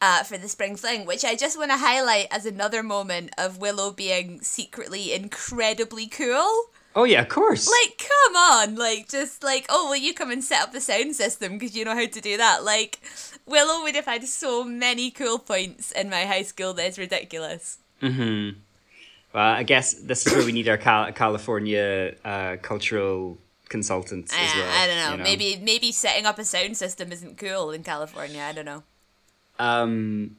[0.02, 3.56] uh, for the spring fling?" Which I just want to highlight as another moment of
[3.56, 6.66] Willow being secretly incredibly cool.
[6.98, 7.68] Oh yeah, of course.
[7.68, 11.14] Like, come on, like just like, "Oh, will you come and set up the sound
[11.14, 12.98] system because you know how to do that?" Like,
[13.46, 17.78] Willow would have had so many cool points in my high school that is ridiculous.
[18.02, 23.38] Well, I guess this is where we need our Cal- California uh, cultural
[23.68, 24.70] consultants as I, well.
[24.82, 25.16] I don't know.
[25.18, 28.42] you Maybe maybe setting up a sound system isn't cool in California.
[28.42, 28.82] I don't know.
[29.58, 30.36] Um,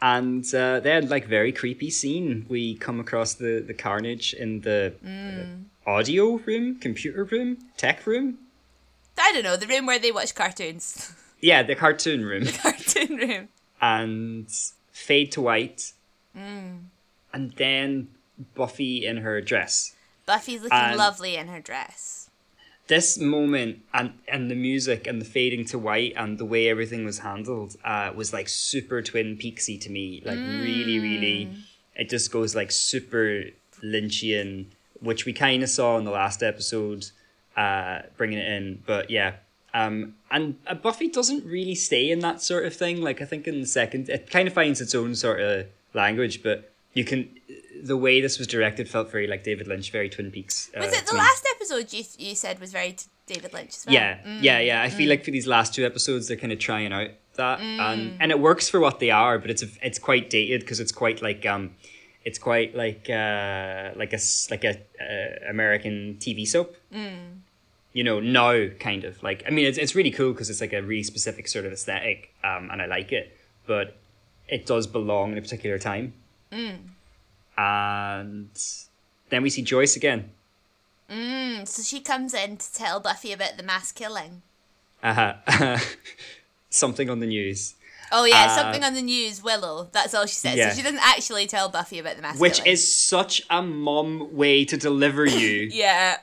[0.00, 2.46] and uh, then, like, very creepy scene.
[2.48, 5.64] We come across the the carnage in the Mm.
[5.88, 8.38] Audio room, computer room, tech room.
[9.18, 11.12] I don't know, the room where they watch cartoons.
[11.40, 13.48] Yeah, the cartoon room, The Cartoon room.
[13.80, 14.48] and
[14.90, 15.92] fade to white,
[16.36, 16.78] Mm.
[17.32, 18.08] and then
[18.56, 19.94] Buffy in her dress.
[20.26, 22.28] Buffy's looking And- lovely in her dress.
[22.88, 27.04] this moment and and the music and the fading to white and the way everything
[27.04, 30.20] was handled uh, was like super Twin Peaksy to me.
[30.24, 31.38] Like really, really,
[31.94, 33.44] it just goes like super
[33.92, 34.66] Lynchian,
[35.00, 37.06] which we kind of saw in the last episode.
[37.56, 38.82] uh, bringing it in.
[38.86, 39.34] But yeah,
[39.74, 43.00] um, and uh, Buffy doesn't really stay in that sort of thing.
[43.02, 46.42] Like I think in the second, it kind of finds its own sort of language,
[46.42, 47.28] but you can.
[47.82, 50.70] The way this was directed felt very like David Lynch, very Twin Peaks.
[50.76, 51.18] Uh, Was it the me.
[51.18, 53.94] last episode you you said was very t- David Lynch as well?
[53.94, 54.82] Yeah, yeah, yeah.
[54.82, 58.16] I feel like for these last two episodes, they're kind of trying out that, and
[58.20, 60.92] and it works for what they are, but it's a, it's quite dated because it's
[60.92, 61.74] quite like um,
[62.28, 64.20] it's quite like uh like a
[64.50, 66.76] like a uh, American TV soap.
[67.94, 70.74] You know, now kind of like I mean, it's it's really cool because it's like
[70.74, 73.96] a really specific sort of aesthetic, um, and I like it, but
[74.46, 76.12] it does belong in a particular time.
[77.56, 78.50] And
[79.30, 80.30] then we see Joyce again.
[81.10, 84.42] Mm, so she comes in to tell Buffy about the mass killing.
[85.02, 85.78] Uh-huh.
[86.70, 87.74] Something on the news.
[88.12, 89.88] Oh yeah, Uh, something on the news, Willow.
[89.92, 90.56] That's all she says.
[90.56, 90.70] Yeah.
[90.70, 94.64] So she doesn't actually tell Buffy about the mass Which is such a mom way
[94.64, 96.18] to deliver you yeah,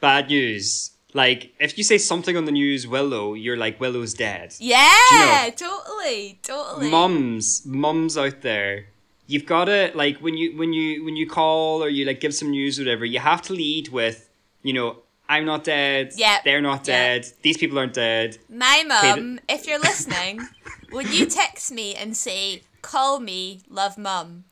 [0.00, 0.92] bad news.
[1.14, 4.54] Like, if you say something on the news, Willow, you're like, Willow's dead.
[4.60, 6.90] yeah, totally, totally.
[6.90, 8.86] Mums, mums out there,
[9.26, 12.34] you've got to like when you when you when you call or you like give
[12.34, 14.28] some news or whatever, you have to lead with,
[14.62, 14.98] you know,
[15.30, 16.12] I'm not dead.
[16.16, 16.84] Yeah, They're not yep.
[17.24, 17.26] dead.
[17.42, 18.38] These people aren't dead.
[18.48, 20.40] My mum, if you're listening,
[20.90, 24.44] would you text me and say, "Call me, love mum"?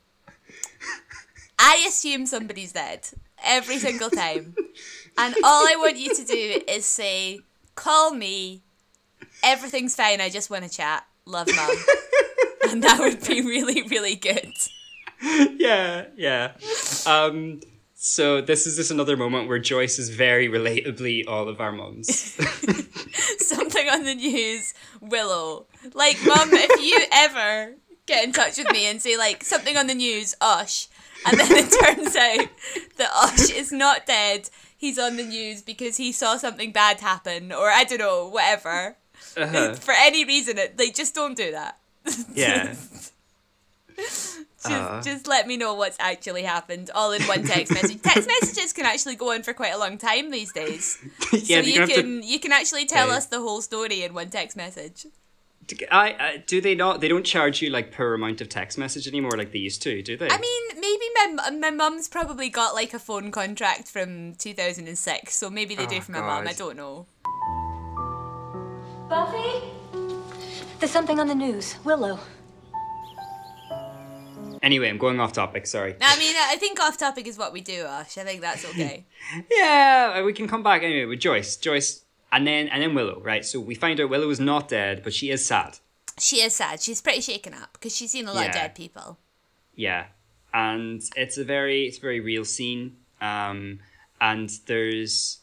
[1.59, 3.07] I assume somebody's dead
[3.43, 4.55] every single time,
[5.17, 7.39] and all I want you to do is say,
[7.75, 8.61] "Call me,
[9.43, 10.21] everything's fine.
[10.21, 11.77] I just want to chat, love mum,"
[12.69, 14.53] and that would be really, really good.
[15.57, 16.51] yeah, yeah.
[17.05, 17.61] Um,
[17.99, 22.07] so this is just another moment where Joyce is very relatably all of our mums.
[23.39, 25.65] something on the news, Willow.
[25.93, 27.75] Like, mum, if you ever
[28.05, 30.87] get in touch with me and say, like, something on the news, Osh,
[31.25, 32.47] and then it turns out
[32.97, 37.51] that Osh is not dead, he's on the news because he saw something bad happen,
[37.51, 38.97] or I don't know, whatever.
[39.35, 39.73] Uh-huh.
[39.75, 41.77] For any reason, it, like, just don't do that.
[42.33, 42.75] Yeah.
[43.97, 45.01] Just, Uh.
[45.01, 48.01] just let me know what's actually happened, all in one text message.
[48.01, 50.97] text messages can actually go on for quite a long time these days.
[51.31, 54.57] yeah, so you can you can actually tell us the whole story in one text
[54.57, 55.05] message.
[55.91, 57.01] I, I do they not?
[57.01, 60.01] They don't charge you like per amount of text message anymore, like they used to,
[60.01, 60.29] do they?
[60.29, 65.49] I mean, maybe my my mum's probably got like a phone contract from 2006, so
[65.49, 66.47] maybe they do Oh, for my mum.
[66.47, 67.05] I don't know.
[69.09, 69.63] Buffy?
[70.79, 71.75] There's something on the news.
[71.83, 72.19] Willow.
[74.61, 75.65] anyway, I'm going off topic.
[75.67, 75.95] Sorry.
[76.01, 78.17] I mean, I think off topic is what we do, Ash.
[78.17, 79.05] I think that's okay.
[79.51, 81.57] Yeah, we can come back anyway with Joyce.
[81.57, 82.01] Joyce,
[82.31, 83.21] and then and then Willow.
[83.21, 83.45] Right.
[83.45, 85.79] So we find out Willow is not dead, but she is sad.
[86.19, 86.81] she is sad.
[86.81, 89.17] She's pretty shaken up because she's seen a lot of dead people.
[89.75, 90.05] Yeah,
[90.53, 92.97] and it's a very it's a very real scene.
[93.21, 93.79] Um,
[94.19, 95.39] and there's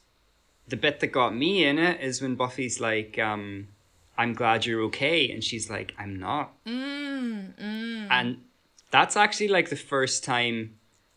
[0.69, 3.69] the bit that got me in it is when Buffy's like, um,
[4.19, 8.07] "I'm glad you're okay," and she's like, "I'm not." Mm, mm.
[8.11, 8.39] And
[8.91, 10.77] that's actually like the first time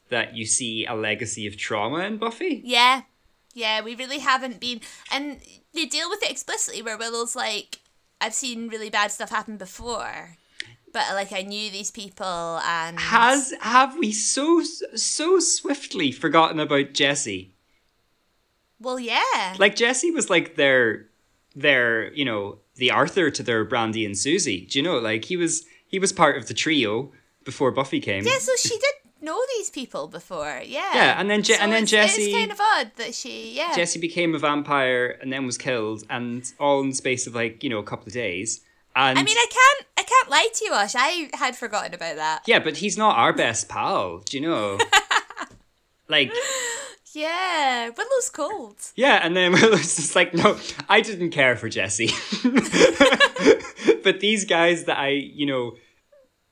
[0.09, 2.61] that you see a legacy of trauma in Buffy.
[2.63, 3.01] Yeah,
[3.57, 4.81] yeah, we really haven't been,
[5.11, 5.39] and
[5.73, 6.81] they deal with it explicitly.
[6.81, 7.79] Where Willow's like,
[8.21, 10.37] "I've seen really bad stuff happen before."
[10.93, 14.63] But like I knew these people and Has have we so
[14.95, 17.53] so swiftly forgotten about Jesse?
[18.79, 21.07] well yeah Like Jesse was like their
[21.55, 24.65] their, you know, the Arthur to their Brandy and Susie.
[24.69, 24.97] Do you know?
[24.97, 27.11] Like he was he was part of the trio
[27.43, 28.25] before Buffy came.
[28.25, 30.61] Yeah, so she did know these people before.
[30.65, 30.93] Yeah.
[30.93, 33.53] Yeah, and then Je- So and then it's- Jessie- It's kind of odd that she.
[33.55, 33.75] Yeah.
[33.75, 37.63] Jesse became a vampire and then was killed and all in the space of like,
[37.63, 38.61] you know, a couple of days.
[38.95, 39.87] And I mean, I can't.
[39.99, 40.95] I can't lie to you, Ash.
[40.95, 42.43] I had forgotten about that.
[42.47, 44.79] Yeah, but he's not our best pal, do you know?
[46.07, 46.31] like
[47.13, 48.75] Yeah, Willow's cold.
[48.95, 50.57] Yeah, and then Willow's just like, no,
[50.89, 52.09] I didn't care for Jesse.
[54.03, 55.75] but these guys that I, you know,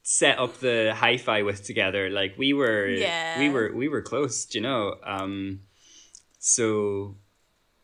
[0.08, 3.40] set up the hi-fi with together, like we were Yeah.
[3.40, 4.96] we were we were close, do you know?
[5.04, 5.62] Um
[6.40, 7.18] so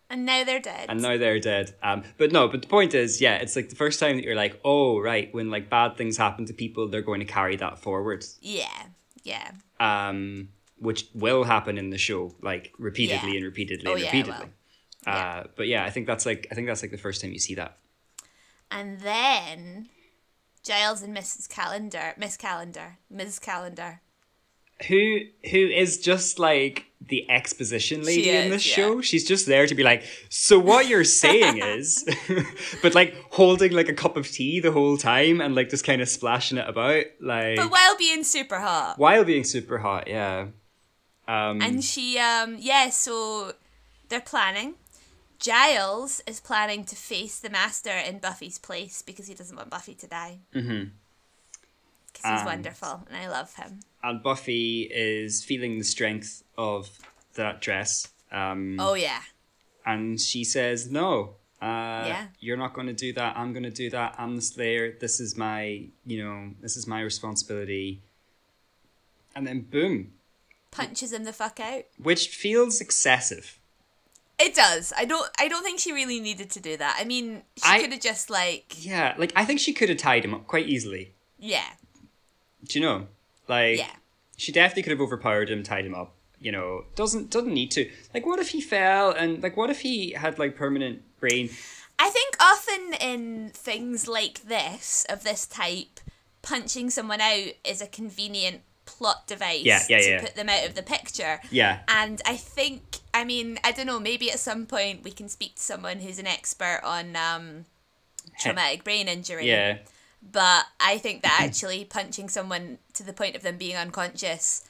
[0.07, 0.85] And now they're dead.
[0.89, 1.73] and now they're dead.
[1.81, 4.35] Um but no, but the point is, yeah, it's like the first time that you're
[4.35, 7.79] like, oh right, when like bad things happen to people, they're going to carry that
[7.79, 8.23] forward.
[8.39, 8.83] yeah,
[9.23, 9.51] yeah.
[9.79, 13.37] Um which will happen in the show, like repeatedly Yeah.
[13.37, 14.45] and repeatedly Oh, and yeah, it repeatedly.
[14.45, 15.13] will.
[15.13, 17.39] Uh, but yeah, I think that's like I think that's like the first time you
[17.39, 17.77] see that.
[18.69, 19.89] And then
[20.63, 21.49] Giles and Mrs.
[21.49, 23.39] Calendar, Miss Calendar, Ms.
[23.39, 24.01] Calendar.
[24.87, 25.19] Who
[25.51, 28.75] who is just like the exposition lady in is, this yeah.
[28.75, 29.01] show?
[29.01, 32.03] She's just there to be like, so what you're saying is,
[32.81, 36.01] but like holding like a cup of tea the whole time and like just kind
[36.01, 38.97] of splashing it about, like But while being super hot.
[38.97, 40.07] while being super hot.
[40.07, 40.47] Yeah.
[41.27, 43.53] Um, And she, um, yeah, so
[44.09, 44.75] they're planning.
[45.41, 49.95] Giles is planning to face the Master in Buffy's place because he doesn't want Buffy
[49.95, 50.37] to die.
[50.53, 50.89] Mm-hmm.
[52.13, 53.79] Because he's wonderful and I love him.
[54.03, 56.89] And Buffy is feeling the strength of
[57.33, 58.07] that dress.
[58.31, 59.21] Um, Oh yeah.
[59.85, 62.27] and she says, "No, uh, Yeah.
[62.39, 63.35] you're not going to do that.
[63.35, 64.15] I'm going to do that.
[64.19, 64.95] I'm the Slayer.
[64.99, 68.01] This is my, you know, this is my responsibility."
[69.35, 70.13] And then boom,
[70.71, 71.85] Punches him the fuck out.
[71.97, 73.57] which feels excessive.
[74.43, 74.91] It does.
[74.97, 75.29] I don't.
[75.39, 76.97] I don't think she really needed to do that.
[76.99, 79.97] I mean, she I- could have just like, Yeah, like I think she could have
[79.99, 81.13] tied him up quite easily.
[81.37, 81.69] yeah,
[82.65, 83.07] Do you know?
[83.47, 83.91] Like, yeah.
[84.37, 86.13] she definitely could have overpowered him, tied him up.
[86.39, 87.89] You know, doesn't doesn't need to.
[88.13, 91.49] Like, what if he fell and like, what if he had like permanent brain?
[91.99, 95.99] I think often in things like this, of this type,
[96.41, 98.61] punching someone out is a convenient
[99.01, 100.21] plot device Yeah, yeah, to yeah.
[100.21, 101.39] put them out of the picture.
[101.49, 101.79] Yeah.
[101.87, 105.55] And I think, I mean, I don't know, maybe at some point we can speak
[105.55, 107.65] to someone who's an expert on um,
[108.39, 109.47] traumatic brain injury.
[109.47, 109.79] Yeah,
[110.21, 114.63] But I think that actually punching someone to the point of them being unconscious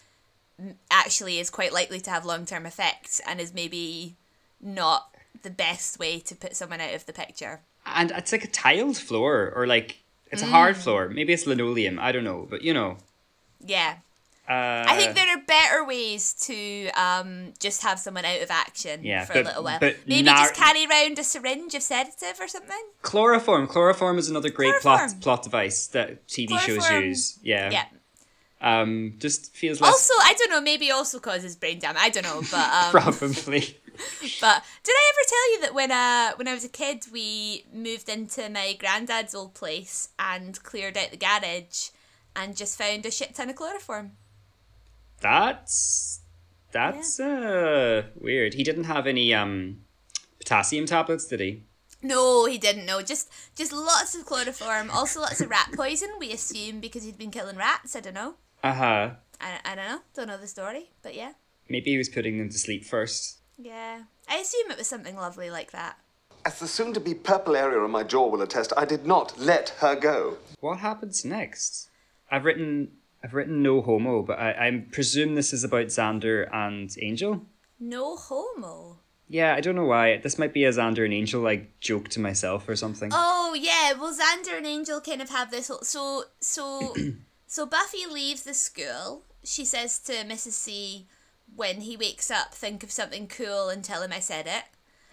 [0.90, 4.16] actually is quite likely to have long term effects and is maybe
[4.62, 5.14] not
[5.44, 7.62] the best way to put someone out of the picture.
[7.86, 9.98] and it's like a tiled floor or like
[10.32, 10.52] it's a Mm.
[10.52, 11.10] hard floor.
[11.10, 12.00] Maybe it's linoleum.
[12.00, 12.98] I don't know, but you know.
[13.66, 13.96] Yeah.
[14.50, 19.04] Uh, I think there are better ways to um, just have someone out of action
[19.04, 19.80] Yeah, for but- a little while.
[19.80, 22.82] Maybe nar- just carry around a syringe of sedative or something.
[23.02, 23.68] chloroform.
[23.68, 25.20] Chloroform is another great plot Chloroform.
[25.22, 27.40] plot device that TV shows use.
[27.44, 27.70] Yeah.
[27.72, 27.86] Yeah.
[28.64, 30.62] Um, just feels less Also, I don't know.
[30.62, 32.02] Maybe also causes brain damage.
[32.02, 33.78] I don't know, but um, probably.
[34.40, 37.66] But did I ever tell you that when uh when I was a kid we
[37.74, 41.90] moved into my granddad's old place and cleared out the garage
[42.36, 44.14] and just found a shit ton of chloroform.
[45.22, 46.22] That's
[46.72, 48.54] that's uh weird.
[48.56, 49.82] He didn't have any um
[50.40, 51.64] potassium tablets, did he?
[52.04, 54.90] No, he didn't No, Just just lots of chloroform.
[54.90, 56.10] Also lots of rat poison.
[56.20, 57.96] We assume because he'd been killing rats.
[57.96, 58.36] I don't know.
[58.64, 59.10] Uh huh.
[59.40, 60.00] I, I don't know.
[60.16, 60.90] Don't know the story.
[61.04, 61.34] But yeah,
[61.70, 63.40] Maybe he was putting them to sleep first.
[63.58, 64.02] yeah.
[64.30, 65.98] I assume it was something lovely like that.
[66.46, 69.38] As the soon to be purple area on my jaw will attest, I did not
[69.38, 70.38] let her go.
[70.60, 71.90] What happens next?
[72.32, 72.92] I've written
[73.24, 77.42] I've written no homo, but I, I presume this is about Xander and Angel.
[77.80, 79.00] No homo.
[79.28, 80.18] Yeah, I don't know why.
[80.18, 83.12] This might be a Xander and Angel like joke to myself or something.
[83.14, 86.94] Oh yeah, well Xander and Angel kind of have this whole so so
[87.48, 89.24] so Buffy leaves the school.
[89.44, 90.52] She says to Mrs.
[90.52, 91.08] C
[91.56, 94.64] when he wakes up, think of something cool and tell him I said it.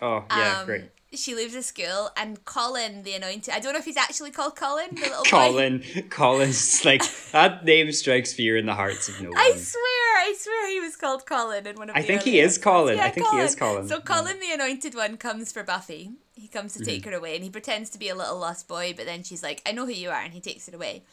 [0.01, 0.91] Oh, yeah, um, great.
[1.15, 4.57] She leaves the school and Colin the anointed I don't know if he's actually called
[4.57, 5.31] Colin, the little boy.
[5.31, 7.03] Colin, Colin's like
[7.33, 9.39] that name strikes fear in the hearts of no one.
[9.39, 12.59] I swear, I swear he was called Colin in one of I think he is.
[12.59, 12.99] Colin.
[12.99, 13.89] Yeah, I think he is Colin.
[13.89, 14.01] So.
[14.01, 16.11] Colin the anointed one comes for Buffy.
[16.35, 16.89] He comes to Mm-hmm.
[16.91, 19.43] take her away and he pretends to be a little lost boy, but then she's
[19.43, 21.05] like, I know who you are, and he takes it away.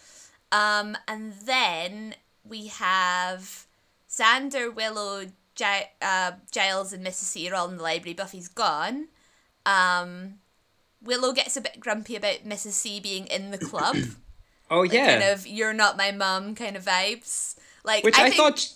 [0.52, 3.66] Um, and then we have
[4.10, 5.26] Xander, Willow,
[5.56, 7.14] Gi- uh, Giles, and Mrs.
[7.24, 8.14] C are all in the library.
[8.14, 9.08] Buffy's gone.
[9.66, 10.36] Um,
[11.02, 12.72] Willow gets a bit grumpy about Mrs.
[12.72, 13.96] C being in the club.
[14.68, 17.56] Oh yeah, Kind of, you're not my mum kind of vibes.
[17.84, 18.68] Like, which I, think thought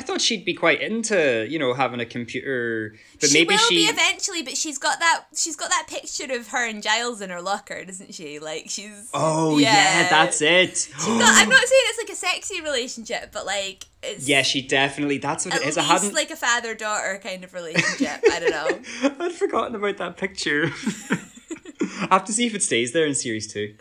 [0.00, 3.54] I thought she'd be quite into, you know, having a computer, but maybe she maybe
[3.54, 3.74] will she.
[3.74, 7.28] be eventually, but she's got that she's got that picture of her and Giles in
[7.28, 8.38] her locker, doesn't she?
[8.38, 10.08] Like she's oh yeah.
[10.08, 10.88] that's it.
[11.06, 15.18] No, I'm not saying it's like a sexy relationship, but like it's yeah, she definitely.
[15.18, 15.76] That's what at it is.
[15.76, 16.14] I hadn't.
[16.14, 18.22] like a father daughter kind of relationship.
[18.32, 19.16] I don't know.
[19.26, 20.70] I'd forgotten about that picture.
[21.80, 23.74] I have to see if it stays there in series two.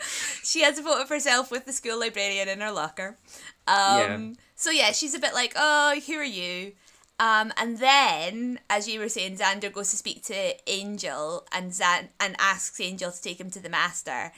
[0.43, 3.17] She has a photo of herself with the school librarian in her locker.
[3.67, 4.29] Um, Yeah.
[4.55, 6.73] So yeah, she's a bit like, oh, who are you?
[7.19, 12.09] Um, and then, as you were saying, Xander goes to speak to Angel and Zan-
[12.19, 14.31] and asks Angel to take him to the Master.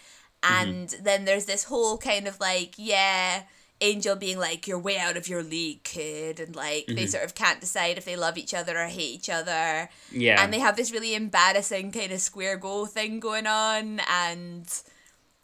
[0.43, 3.43] And then there's this whole kind of like, yeah,
[3.81, 6.39] Angel being like, you're way out of your league, kid.
[6.39, 9.29] And like, they sort of can't decide if they love each other or hate each
[9.29, 9.89] other.
[10.11, 10.41] Yeah.
[10.41, 13.99] And they have this really embarrassing kind of square go thing going on.
[14.09, 14.65] And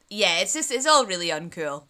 [0.09, 1.83] yeah, it's just, it's all really uncool.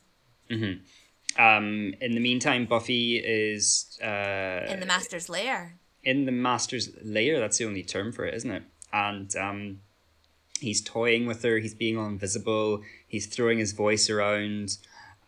[1.38, 5.78] Um, in the meantime, Buffy is uh, in the Master's lair.
[6.04, 7.40] in the master's lair.
[7.40, 8.64] That's the only term for it, isn't it?
[8.94, 9.82] And um,
[10.60, 11.58] he's toying with her.
[11.58, 12.82] He's being all invisible.
[13.06, 14.78] He's throwing his voice around,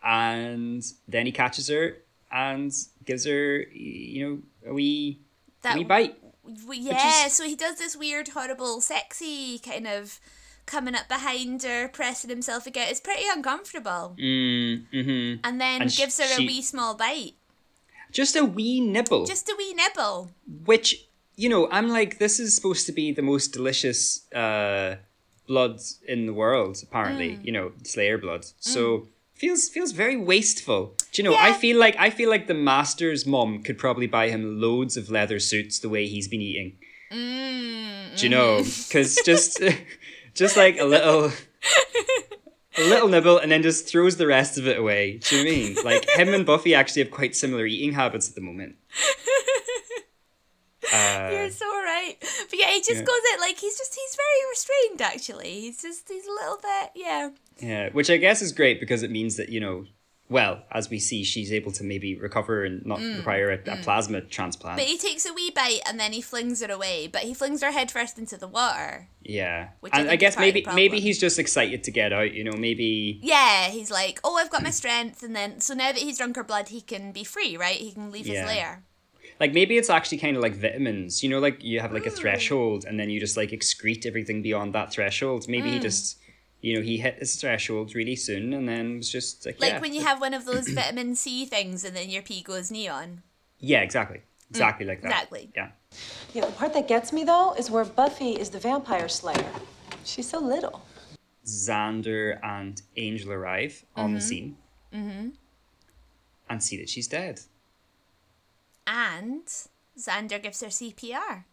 [0.02, 1.98] and then he catches her
[2.32, 2.72] and
[3.04, 4.24] gives her, you
[4.64, 5.20] know, a wee,
[5.62, 6.16] That wee bite.
[6.64, 10.20] w- yeah, is- so he does this weird, horrible, sexy kind of
[10.66, 12.86] coming up behind her, pressing himself again.
[12.88, 14.14] It's pretty uncomfortable.
[14.18, 15.40] Mm, mm-hmm.
[15.42, 17.34] And then And gives her she- a wee small bite.
[18.12, 20.30] Just a wee nibble, Just a wee nibble.
[20.64, 24.96] which you know, I'm like, this is supposed to be the most delicious uh,
[25.46, 27.30] blood in the world, apparently.
[27.36, 27.44] Mm.
[27.46, 28.44] You know, Slayer blood.
[28.58, 29.08] So
[29.40, 30.94] feels feels very wasteful.
[31.12, 31.34] Do you know?
[31.34, 35.10] I feel like I feel like the master's mom could probably buy him loads of
[35.10, 36.76] leather suits the way he's been eating.
[37.10, 38.58] Mm, Do you know?
[38.58, 39.62] Because just
[40.34, 41.32] just like a little.
[42.78, 45.18] A little nibble and then just throws the rest of it away.
[45.18, 45.76] Do you know I mean?
[45.84, 48.76] Like him and Buffy actually have quite similar eating habits at the moment.
[50.92, 52.16] Uh, You're so right.
[52.20, 53.02] But yeah, he just Yeah.
[53.04, 55.60] goes it like he's just he's very restrained actually.
[55.60, 57.30] He's just he's a little bit yeah.
[57.60, 59.84] Yeah, which I guess is great because it means that you know,
[60.30, 64.20] well, as we see, she's able to maybe recover and not require a, a plasma
[64.20, 64.76] transplant.
[64.78, 67.08] But he takes a wee bite and then he flings her away.
[67.08, 69.08] But he flings her head first into the water.
[69.22, 72.32] yeah, Which I and I, think guess maybe maybe he's just excited to get out.
[72.32, 75.92] You know, maybe Yeah, he's like, oh, I've got my strength, and then so now
[75.92, 77.76] that he's drunk her blood, he can be free, right?
[77.76, 78.42] He can leave Yeah.
[78.42, 78.84] his lair.
[79.40, 81.22] Like maybe it's actually kind of like vitamins.
[81.22, 82.12] You know, like you have like Mm.
[82.12, 85.48] a threshold, and then you just like excrete everything beyond that threshold.
[85.48, 85.74] Maybe Mm.
[85.74, 86.18] he just.
[86.62, 89.80] You know, he hit his threshold really soon, and then was just like, Like yeah,
[89.80, 93.22] when you have one of those vitamin C things, and then your pee goes neon.
[93.60, 94.20] yeah, exactly,
[94.50, 95.08] exactly like that.
[95.08, 95.50] Mm, exactly.
[95.56, 95.70] Yeah,
[96.34, 99.52] Yeah, the part that gets me though is where Buffy is the vampire slayer.
[100.04, 100.84] She's so little.
[101.46, 104.14] Xander and Angel arrive on Mm-hmm.
[104.16, 104.56] the scene,
[104.92, 105.28] mm-hmm.
[106.50, 107.40] and see that she's dead.
[108.92, 109.46] And
[109.96, 111.44] Xander gives her CPR.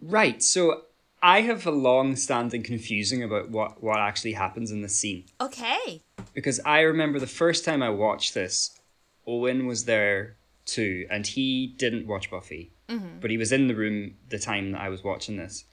[0.00, 0.42] Right.
[0.42, 0.82] So
[1.20, 5.24] I have a long standing confusing about what, what actually happens in this scene.
[5.40, 6.02] Okay.
[6.34, 8.78] Because I remember the first time I watched this,
[9.26, 12.70] Owen was there too, and he didn't watch Buffy.
[12.88, 13.18] Mm-hmm.
[13.20, 15.64] But he was in the room the time that I was watching this.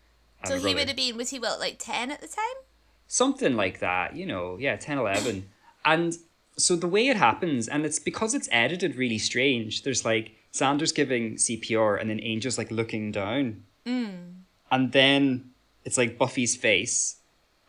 [0.46, 2.64] So he would have been, was he what, like 10 at the time?
[3.10, 5.50] something like that, you know, yeah, 10, 11.
[5.84, 6.16] and
[6.62, 10.92] so the way it happens, and it's because it's edited really strange, there's like Xander's
[10.92, 13.64] giving CPR and then Angel's like looking down.
[13.86, 14.34] Mm.
[14.72, 15.52] And then
[15.86, 17.18] it's like Buffy's face,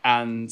[0.03, 0.51] and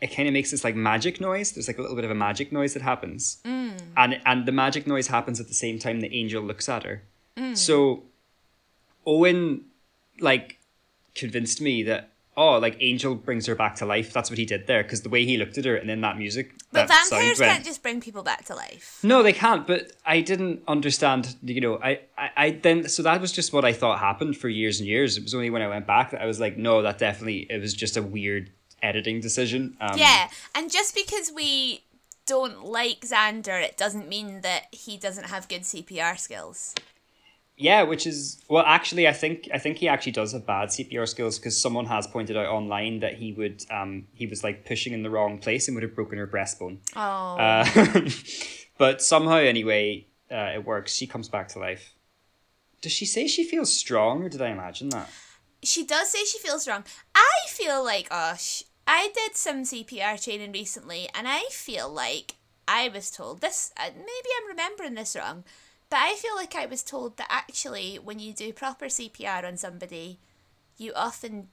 [0.00, 1.52] it kind of makes this like magic noise.
[1.52, 3.38] There's like a little bit of a magic noise that happens.
[3.44, 3.80] Mm.
[3.96, 7.02] And, and the magic noise happens at the same time the angel looks at her.
[7.36, 7.56] Mm.
[7.56, 8.04] So
[9.06, 9.64] Owen,
[10.20, 10.58] like,
[11.14, 14.12] convinced me that oh, like Angel brings her back to life.
[14.12, 16.16] That's what he did there because the way he looked at her and then that
[16.16, 16.52] music.
[16.70, 18.98] But that vampires sound can't just bring people back to life.
[19.02, 19.66] No, they can't.
[19.66, 21.36] But I didn't understand.
[21.42, 24.48] You know, I, I, I then so that was just what I thought happened for
[24.48, 25.16] years and years.
[25.16, 27.60] It was only when I went back that I was like, no, that definitely it
[27.60, 28.50] was just a weird
[28.82, 29.76] editing decision.
[29.80, 31.84] Um, Yeah, and just because we
[32.26, 36.74] don't like Xander, it doesn't mean that he doesn't have good CPR skills.
[37.62, 41.08] Yeah, which is well, actually, I think I think he actually does have bad CPR
[41.08, 44.92] skills because someone has pointed out online that he would um he was like pushing
[44.92, 46.78] in the wrong place and would have broken her breastbone.
[46.96, 47.36] Oh.
[47.38, 48.10] Uh,
[48.78, 50.94] but somehow, anyway, uh, it works.
[50.94, 51.94] She comes back to life.
[52.80, 55.08] Does she say she feels strong, or did I imagine that?
[55.62, 56.84] she does say she feels strong.
[57.14, 62.34] I feel like, oh, sh- I did some CPR training recently, and I feel like
[62.66, 63.72] I was told this.
[63.76, 65.44] Uh, maybe I'm remembering this wrong,
[65.92, 69.56] but I feel like I was told that actually, when you do proper CPR on
[69.56, 70.18] somebody,
[70.78, 71.48] you often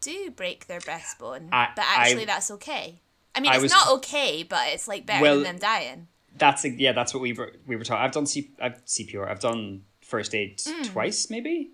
[0.00, 3.00] do break their breastbone, I- but actually I- that's okay.
[3.34, 6.08] I mean, I it's was- not okay, but it's like better Well- than them dying.
[6.36, 6.92] That's a, yeah.
[6.92, 8.02] That's what we were we were talking.
[8.04, 9.28] I've done C, I've CPR.
[9.30, 10.86] I've done first aid Mm.
[10.92, 11.70] twice, maybe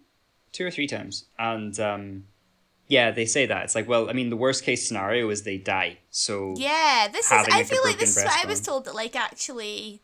[0.53, 2.27] two or three times, and um,
[2.87, 5.57] yeah, they say that it's like well, I mean, the worst case scenario is they
[5.57, 5.99] die.
[6.11, 7.33] So Yeah, this is.
[7.33, 10.03] I feel like this is what I was told that like actually,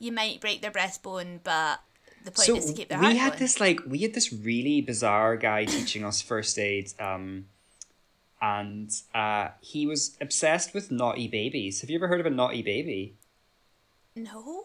[0.00, 1.80] you might break their breastbone, but
[2.24, 3.38] the point so is to keep their we had going.
[3.38, 7.46] this like we had this really bizarre guy teaching us first aid um
[8.42, 12.60] and uh he was obsessed with naughty babies have you ever heard of a naughty
[12.62, 13.14] baby
[14.14, 14.64] No.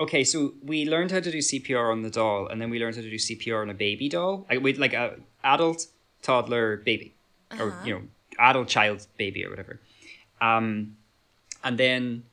[0.00, 2.96] okay so we learned how to do cpr on the doll and then we learned
[2.96, 5.86] how to do cpr on a baby doll like with like a adult
[6.22, 7.14] toddler baby
[7.60, 8.02] or you know
[8.40, 9.78] adult child baby or whatever
[10.40, 10.96] um
[11.62, 12.24] and then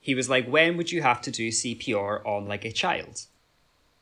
[0.00, 3.26] he was like when would you have to do cpr on like a child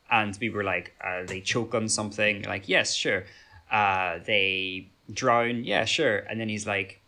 [0.09, 2.43] and we were like, uh, they choke on something.
[2.43, 3.25] Like, yes, sure.
[3.71, 5.63] Uh, they drown.
[5.63, 6.17] Yeah, sure.
[6.17, 7.01] And then he's like,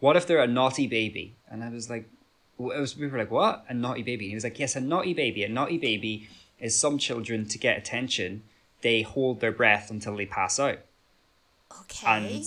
[0.00, 1.34] what if they're a naughty baby?
[1.50, 2.08] And I was like,
[2.58, 3.64] it was, we were like, what?
[3.68, 4.26] A naughty baby?
[4.26, 5.44] And he was like, yes, a naughty baby.
[5.44, 8.42] A naughty baby is some children to get attention.
[8.82, 10.78] They hold their breath until they pass out.
[11.80, 12.06] Okay.
[12.06, 12.44] And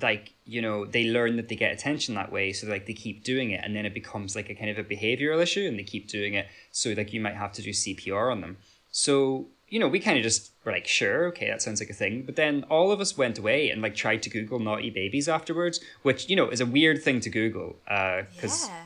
[0.00, 2.52] like, you know, they learn that they get attention that way.
[2.52, 3.60] So like they keep doing it.
[3.64, 6.34] And then it becomes like a kind of a behavioral issue and they keep doing
[6.34, 6.46] it.
[6.70, 8.58] So like you might have to do CPR on them.
[8.90, 11.94] So, you know, we kind of just were like, sure, okay, that sounds like a
[11.94, 12.22] thing.
[12.22, 15.80] But then all of us went away and like tried to Google naughty babies afterwards,
[16.02, 17.76] which, you know, is a weird thing to Google.
[17.88, 18.82] Uh, cause, yeah.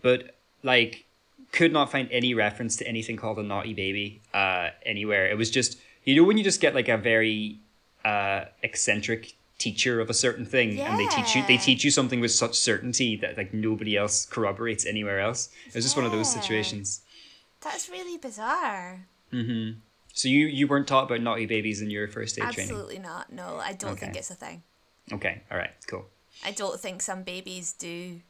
[0.00, 1.04] but like,
[1.52, 5.30] could not find any reference to anything called a naughty baby uh, anywhere.
[5.30, 7.60] It was just, You know when you just get like a very
[8.04, 12.20] uh, eccentric teacher of a certain thing, and they teach you they teach you something
[12.20, 15.50] with such certainty that like nobody else corroborates anywhere else.
[15.66, 17.02] It was just one of those situations.
[17.60, 19.06] That's really bizarre.
[19.32, 19.78] Mm-hmm.
[20.12, 22.70] So you you weren't taught about naughty babies in your first aid training.
[22.70, 23.32] Absolutely not.
[23.32, 24.62] No, I don't think it's a thing.
[25.12, 26.06] Okay, all right, cool.
[26.44, 28.20] I don't think some babies do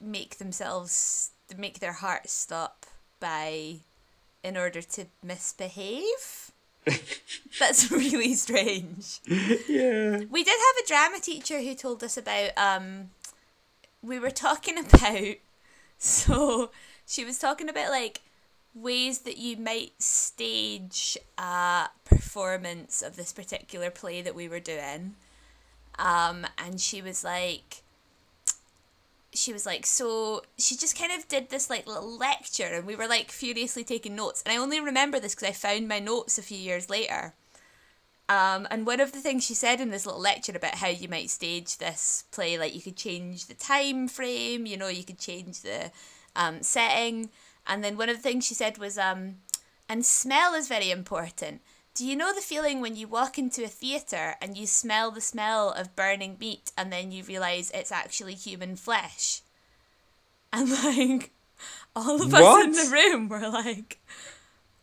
[0.00, 2.86] make themselves make their hearts stop
[3.18, 3.76] by
[4.42, 6.49] in order to misbehave.
[7.58, 9.20] That's really strange.
[9.26, 10.20] Yeah.
[10.30, 13.10] We did have a drama teacher who told us about um
[14.02, 15.36] we were talking about
[15.98, 16.70] so
[17.06, 18.22] she was talking about like
[18.74, 25.14] ways that you might stage a performance of this particular play that we were doing.
[25.98, 27.82] Um and she was like
[29.32, 32.96] she was like so she just kind of did this like little lecture and we
[32.96, 36.36] were like furiously taking notes and i only remember this because i found my notes
[36.36, 37.32] a few years later
[38.30, 41.08] um, and one of the things she said in this little lecture about how you
[41.08, 45.18] might stage this play, like you could change the time frame, you know, you could
[45.18, 45.90] change the
[46.36, 47.30] um, setting.
[47.66, 49.38] And then one of the things she said was, um,
[49.88, 51.60] and smell is very important.
[51.94, 55.20] Do you know the feeling when you walk into a theatre and you smell the
[55.20, 59.42] smell of burning meat and then you realise it's actually human flesh?
[60.52, 61.30] And like,
[61.94, 64.00] all of us in the room were like,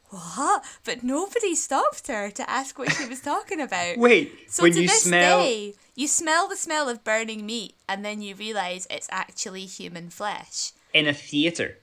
[0.10, 0.64] what?
[0.86, 3.98] But nobody stopped her to ask what she was talking about.
[3.98, 7.76] Wait, So when to you this smell day, you smell the smell of burning meat,
[7.90, 10.72] and then you realise it's actually human flesh.
[10.94, 11.80] in a theater.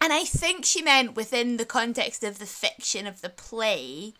[0.00, 4.12] And I think she meant within the context of the fiction of the play.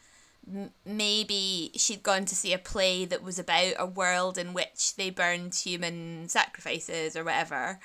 [0.51, 4.97] M- maybe she'd gone to see a play that was about a world in which
[4.97, 7.79] they burned human sacrifices or whatever,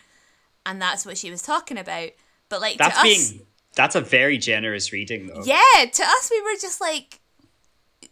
[0.66, 2.10] and that's what she was talking about.
[2.50, 3.42] But like That's to us, being
[3.76, 5.44] that's a very generous reading though.
[5.44, 7.20] yeah, to us, we were just like,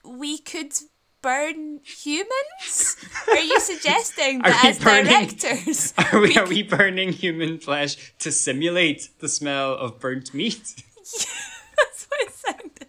[0.04, 0.74] we could
[1.22, 2.98] burn humans?
[3.28, 5.94] Are you suggesting that as burning- directors?
[6.14, 10.84] Are we, are we burning human flesh to simulate the smell of burnt meat?
[10.98, 12.88] That's what it sounded.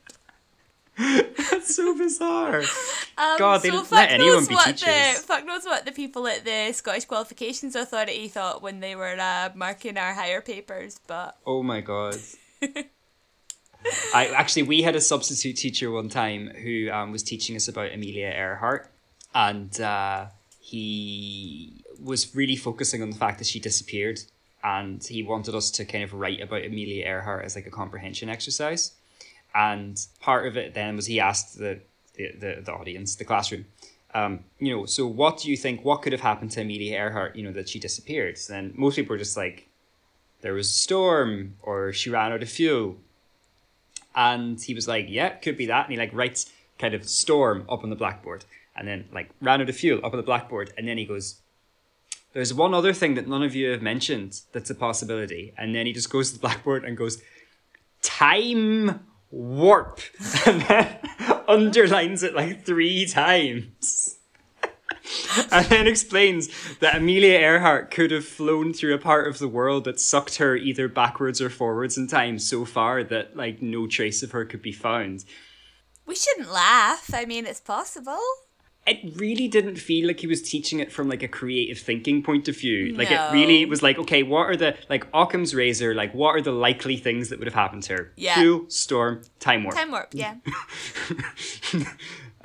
[0.97, 2.63] That's so bizarre.
[3.19, 5.23] Um, God, they so let anyone be what teachers.
[5.23, 9.17] the fuck knows what the people at the Scottish Qualifications Authority thought when they were
[9.19, 12.17] uh, marking our higher papers, but Oh my god.
[14.15, 17.93] I actually we had a substitute teacher one time who um, was teaching us about
[17.93, 18.91] Amelia Earhart,
[19.35, 20.27] and uh,
[20.61, 24.21] he was really focusing on the fact that she disappeared,
[24.63, 28.29] and he wanted us to kind of write about Amelia Earhart as like a comprehension
[28.29, 28.93] exercise,
[29.57, 31.81] and part of it then was he asked the
[32.15, 33.67] the, the, the audience, the classroom,
[34.15, 35.85] um, you know, so what do you think?
[35.85, 37.37] What could have happened to Amelia Earhart?
[37.37, 38.39] You know, that she disappeared.
[38.51, 39.69] And most people were just like,
[40.41, 42.97] there was a storm or she ran out of fuel.
[44.15, 45.85] And he was like, yeah, could be that.
[45.85, 49.61] And he like writes kind of storm up on the blackboard and then like ran
[49.61, 50.73] out of fuel up on the blackboard.
[50.79, 51.41] And then he goes,
[52.33, 55.53] there's one other thing that none of you have mentioned that's a possibility.
[55.59, 57.23] And then he just goes to the blackboard and goes,
[58.01, 59.01] time
[59.31, 60.01] warp.
[60.47, 60.99] And then
[61.49, 64.19] underlines it like three times.
[65.53, 66.49] and then explains
[66.81, 70.57] that Amelia Earhart could have flown through a part of the world that sucked her
[70.57, 74.63] either backwards or forwards in time so far that like no trace of her could
[74.63, 75.25] be found.
[76.07, 77.11] we shouldn't laugh.
[77.15, 78.19] I mean, it's possible.
[78.87, 82.47] It really didn't feel like he was teaching it from like a creative thinking point
[82.49, 82.95] of view.
[82.95, 85.93] Like it really was like, okay, what are the like Occam's razor?
[85.95, 88.13] Like what are the likely things that would have happened to her?
[88.17, 88.37] Yeah.
[88.37, 89.75] Fuel, storm, time warp.
[89.75, 90.37] Time warp, yeah.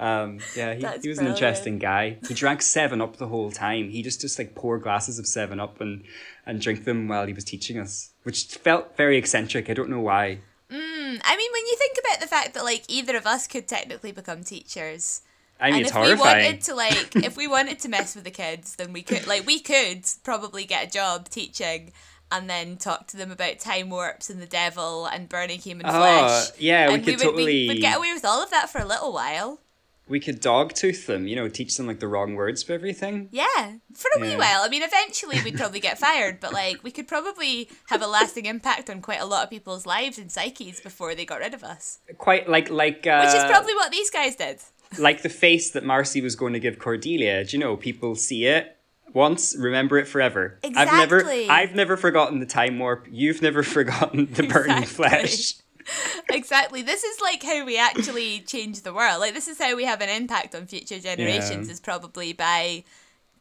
[0.02, 2.18] Um, yeah, he, he was an interesting guy.
[2.28, 3.92] He drank Seven Up the whole time.
[3.92, 6.04] He just just like pour glasses of Seven Up and
[6.44, 9.70] and drink them while he was teaching us, which felt very eccentric.
[9.70, 10.40] I don't know why.
[10.72, 14.12] I mean, when you think about the fact that like either of us could technically
[14.12, 15.22] become teachers,
[15.62, 18.24] I mean, and it's if we wanted to like, if we wanted to mess with
[18.24, 21.92] the kids, then we could like we could probably get a job teaching.
[22.34, 25.92] And then talk to them about time warps and the devil and burning human Oh,
[25.92, 26.52] flesh.
[26.58, 28.70] yeah, we and could we would, we totally- would get away with all of that
[28.70, 29.60] for a little while.
[30.08, 33.28] we could dog tooth them, you know, teach them like the wrong words for everything.
[33.34, 34.62] Yeah, for a wee while.
[34.64, 38.46] I mean, eventually we'd probably get fired, but like we could probably have a lasting
[38.46, 41.66] impact on quite a lot of people's lives and psyches before they got rid of
[41.66, 42.00] us.
[42.18, 44.60] Quite like like uh, Which is probably what these guys did.
[44.98, 47.44] Like the face that Marcy was going to give Cordelia.
[47.46, 47.78] Do you know?
[47.78, 48.78] People see it
[49.14, 50.60] once, remember it forever.
[50.64, 50.82] Exactly.
[50.82, 53.08] I've never, I've never forgotten the time warp.
[53.12, 54.86] You've never forgotten the burning Exactly.
[54.86, 55.54] flesh.
[56.30, 56.82] exactly.
[56.82, 59.20] This is like how we actually change the world.
[59.20, 61.68] Like this is how we have an impact on future generations.
[61.68, 61.74] Yeah.
[61.74, 62.84] Is probably by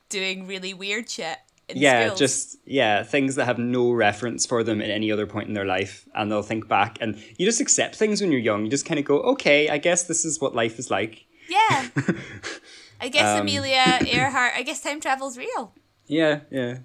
[0.09, 1.39] doing really weird shit
[1.69, 2.19] in yeah, schools.
[2.19, 5.65] just yeah, things that have no reference for them at any other point in their
[5.65, 8.65] life, and they'll think back, and you just accept things when you're young.
[8.65, 11.27] You just kind of go, okay, I guess this is what life is like.
[11.51, 11.89] Yeah.
[13.01, 14.53] I guess Um, Amelia Earhart.
[14.57, 15.73] I guess time travel's real.
[16.07, 16.79] Yeah, yeah.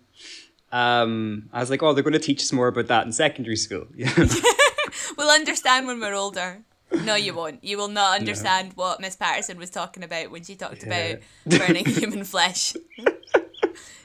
[0.72, 3.56] Um, I was like, oh, they're going to teach us more about that in secondary
[3.56, 3.88] school.
[3.96, 4.12] Yeah.
[5.18, 6.64] We'll understand when we're older.
[6.92, 7.64] No, you won't.
[7.64, 11.86] You will not understand what Miss Patterson was talking about when she talked about burning
[11.86, 12.74] human flesh.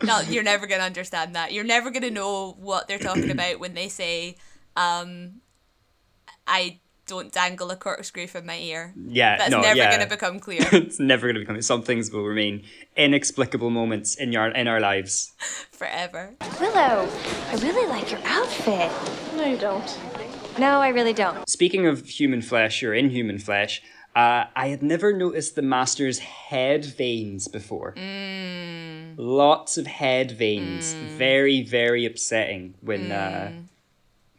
[0.02, 1.52] no, you're never going to understand that.
[1.52, 4.36] You're never going to know what they're talking about when they say,
[4.76, 5.40] um,
[6.46, 6.80] I
[7.10, 8.94] don't dangle a corkscrew from my ear.
[8.96, 9.90] yeah, That's no, never yeah.
[9.90, 11.60] going to become clear it's never going to become.
[11.60, 12.62] Some things will remain
[12.96, 15.32] inexplicable moments in your in our lives.
[15.72, 16.34] forever.
[16.60, 17.08] Willow,
[17.50, 18.90] I really like your outfit.
[19.36, 19.98] No, you don't.
[20.58, 21.48] No, I really don't.
[21.48, 23.82] Speaking of human flesh or inhuman flesh,
[24.14, 27.94] uh, I had never noticed the master's head veins before.
[27.96, 29.14] Mm.
[29.16, 30.94] Lots of head veins.
[30.94, 31.06] Mm.
[31.16, 33.10] Very, very upsetting when.
[33.10, 33.64] Uh, mm.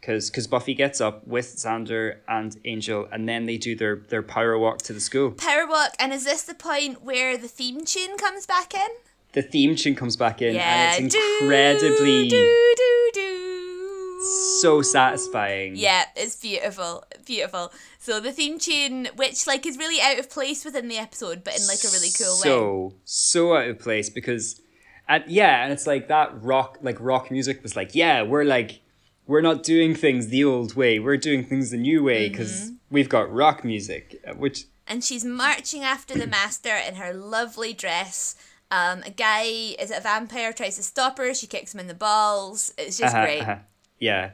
[0.02, 4.24] Because because Buffy gets up with Xander and Angel, and then they do their, their
[4.24, 5.32] power walk to the school.
[5.32, 8.90] Power walk, and is this the point where the theme tune comes back in?
[9.34, 10.96] The theme tune comes back in, Yeah.
[10.96, 14.22] and it's incredibly do, do, do.
[14.60, 15.76] so satisfying.
[15.76, 17.72] Yeah, it's beautiful, beautiful.
[18.00, 21.56] So the theme tune, which like is really out of place within the episode, but
[21.60, 22.42] in like a really cool way.
[22.44, 24.60] so so out of place because
[25.08, 28.82] and yeah and it's like that rock like rock music was like yeah we're like
[29.28, 32.76] we're not doing things the old way we're doing things the new way because Mm-hmm.
[32.90, 37.74] we've got rock music uh, which And she's marching after the master in her lovely
[37.74, 38.36] dress.
[38.72, 39.44] Um, a guy
[39.80, 41.34] is it a vampire tries to stop her.
[41.34, 42.74] She kicks him in the balls.
[42.78, 43.42] It's just uh-huh, great.
[43.42, 43.58] uh-huh,
[44.00, 44.32] yeah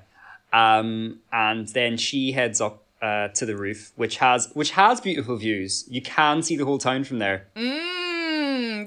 [0.54, 5.36] um and then she heads up uh, to the roof which has which has beautiful
[5.36, 7.97] views you can see the whole town from there Mm,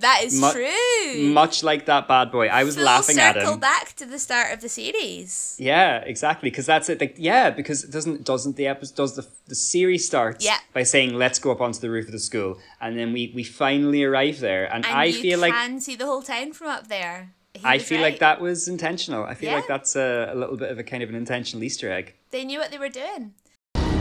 [0.00, 1.32] that is Mu- true.
[1.32, 3.40] much like that bad boy i was Full laughing at it.
[3.42, 5.56] circle back to the start of the series.
[5.58, 6.48] Yeah, exactly.
[6.50, 7.00] Because that's it.
[7.00, 10.58] Like, yeah, because it doesn't doesn't the episode does the the series starts Yeah.
[10.72, 13.44] by saying let's go up onto the roof of the school, and then we we
[13.44, 16.68] finally arrive there, and, And I you feel like can see the whole town from
[16.68, 17.32] up there.
[17.54, 18.12] He I feel right.
[18.12, 19.24] like that was intentional.
[19.24, 21.90] I feel like that's a, a little bit of a kind of an intentional Easter
[21.92, 22.14] egg.
[22.30, 23.34] They knew what they were doing.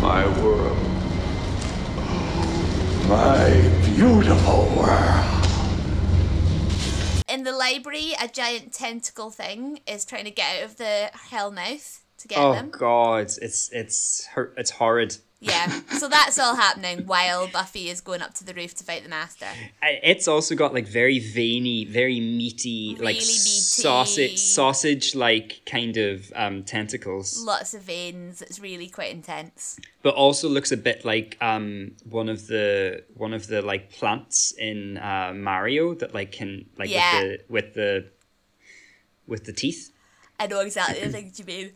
[0.02, 0.78] My world.
[3.08, 3.50] My
[3.96, 5.39] beautiful world.
[7.30, 12.00] In the library, a giant tentacle thing is trying to get out of the Hellmouth
[12.18, 12.72] to get oh them.
[12.74, 14.28] Oh god, it's it's
[14.58, 15.18] it's horrid.
[15.42, 15.68] Yeah.
[16.00, 19.10] So that's all happening while Buffy is going up to the roof to fight the
[19.10, 19.46] master.
[19.82, 23.28] It's also got like very veiny, very meaty, like Really meaty.
[23.30, 27.42] sausage sausage like kind of um, tentacles.
[27.46, 28.42] Lots of veins.
[28.42, 29.80] It's really quite intense.
[30.04, 34.54] but also looks a bit like um one of the one of the like plants
[34.58, 37.22] in uh, Mario that like can like Yeah.
[37.22, 38.06] with the with the
[39.28, 39.92] with the teeth.
[40.38, 41.72] I know exactly the things you mean.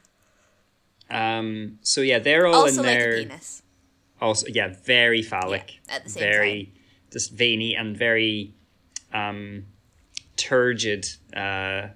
[1.13, 3.17] Um, so yeah, they're all Also in like there.
[3.23, 3.61] penis.
[4.21, 6.73] Also, yeah, very phallic, Yeah, at the same very
[7.11, 8.53] just veiny and very
[9.13, 9.65] um,
[10.37, 11.05] turgid.
[11.35, 11.89] Uh,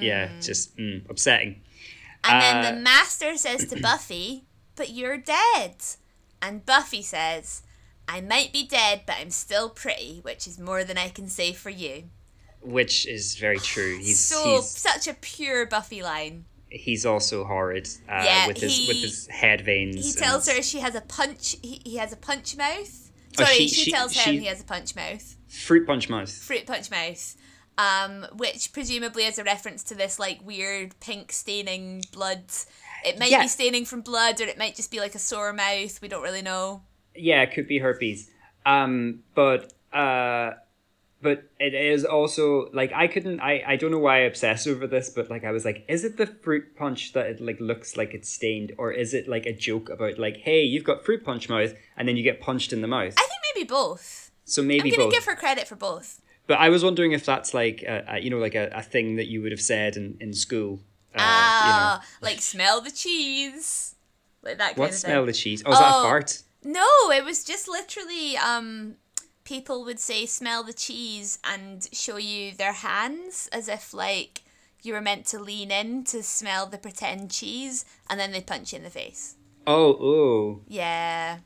[0.00, 1.60] Yeah, just mm, upsetting.
[2.24, 4.44] And then Uh, the master says to Buffy,
[4.76, 5.76] But you're dead.
[6.42, 7.62] And Buffy says,
[8.08, 11.52] I might be dead, but I'm still pretty, which is more than I can say
[11.52, 12.04] for you.
[12.62, 13.98] Which is very true.
[14.02, 16.46] He's so he's such a pure Buffy line.
[16.70, 20.14] He's also horrid uh, Yeah, with his with his head veins.
[20.14, 21.56] He tells and- her she has a punch.
[21.62, 23.10] He, he has a punch mouth.
[23.38, 25.36] Oh, Sorry, she- she, she- tells him she- he has a punch mouth.
[25.48, 26.30] fruit punch mouth.
[26.32, 27.36] Fruit punch mouth.
[27.78, 32.44] Um, which presumably is a reference to this like weird pink staining blood.
[33.06, 33.40] It might Yeah.
[33.42, 36.00] be staining from blood, or it might just be like a sore mouth.
[36.02, 36.82] We don't really know.
[37.14, 38.28] Yeah, it could be herpes.
[38.66, 40.52] Um, but uh,
[41.22, 43.40] but it is also like I couldn't.
[43.40, 46.04] I I don't know why I obsess over this, but like I was like, is
[46.04, 49.46] it the fruit punch that it like looks like it's stained, or is it like
[49.46, 52.72] a joke about like, hey, you've got fruit punch mouth, and then you get punched
[52.72, 53.14] in the mouth?
[53.16, 54.30] I think maybe both.
[54.44, 55.12] So I'm maybe gonna both.
[55.12, 56.20] give her credit for both.
[56.46, 59.16] But I was wondering if that's like a, a, you know like a, a thing
[59.16, 60.80] that you would have said in in school.
[61.14, 63.94] Uh, Ah, like smell the cheese,
[64.42, 65.26] like that you kind What of smell thing.
[65.26, 65.62] the cheese?
[65.66, 66.02] Oh, is that a Oh.
[66.02, 66.42] fart?
[66.62, 68.96] No, it was just literally um
[69.50, 74.42] people would say smell the cheese and show you their hands as if like
[74.82, 78.72] you were meant to lean in to smell the pretend cheese and then they'd punch
[78.72, 79.34] you in the face.
[79.66, 80.60] Oh, oh.
[80.68, 81.38] Yeah.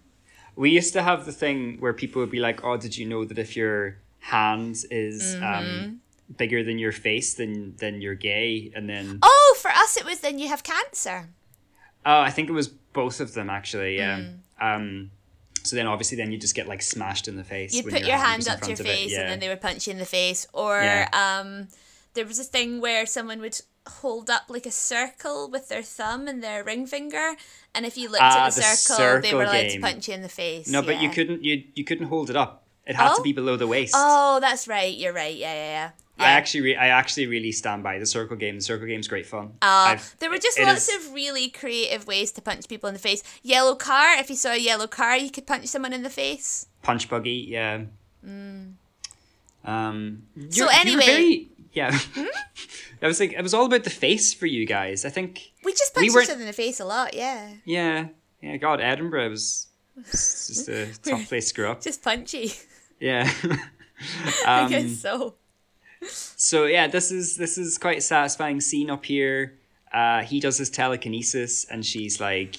[0.54, 3.24] We used to have the thing where people would be like, "Oh, did you know
[3.24, 5.44] that if your hand is Mm-hmm.
[5.52, 6.00] um,
[6.36, 10.20] bigger than your face, then then you're gay?" And then Oh, for us it was
[10.20, 11.18] then you have cancer.
[12.06, 13.96] oh, I think it was both of them actually.
[13.96, 14.18] Yeah.
[14.20, 14.36] Mm.
[14.68, 15.10] Um,
[15.64, 17.74] so then obviously then you just get like smashed in the face.
[17.74, 19.20] You'd put your hand in up to your front of it, face yeah.
[19.22, 20.46] and then they would punch you in the face.
[20.52, 21.08] Or Yeah.
[21.12, 21.68] um
[22.14, 26.26] there was a thing where someone would hold up like a circle with their thumb
[26.28, 27.34] and their ring finger,
[27.74, 29.80] and if you looked Ah, at the, the circle, they were allowed game.
[29.82, 30.68] to punch you in the face.
[30.70, 31.42] No, but you couldn't.
[31.44, 32.62] You you couldn't hold it up.
[32.86, 33.16] It had Oh?
[33.16, 33.94] to be below the waist.
[33.96, 34.94] Oh, that's right.
[34.96, 35.34] You're right.
[35.36, 35.90] Yeah, yeah, yeah.
[36.18, 38.54] I actually, re- I actually really stand by the circle game.
[38.56, 39.52] The circle game's great fun.
[39.60, 43.00] Uh, there were just lots is- of really creative ways to punch people in the
[43.00, 43.22] face.
[43.42, 44.16] Yellow car.
[44.18, 46.66] If you saw a yellow car, you could punch someone in the face.
[46.82, 47.44] punch buggy.
[47.48, 47.82] Yeah.
[48.24, 48.76] Um.
[49.66, 50.52] Mm.
[50.52, 51.06] So you're- you're anyway- Hmm?
[51.10, 51.98] very- yeah.
[53.02, 55.04] I was like, it was all about the face for you guys.
[55.04, 55.52] I think.
[55.64, 57.14] We just We punched weren't- each other in the face a lot.
[57.14, 58.08] Yeah, Yeah.
[58.40, 58.56] Yeah.
[58.58, 59.66] God, Edinburgh was
[60.10, 61.82] just a tough place to grow up.
[61.82, 62.52] just punchy.
[63.00, 63.30] Yeah.
[64.46, 65.34] I um, guess so.
[66.08, 69.54] So yeah, this is this is quite a satisfying scene up here.
[69.92, 72.56] Uh, he does his telekinesis, and she's like,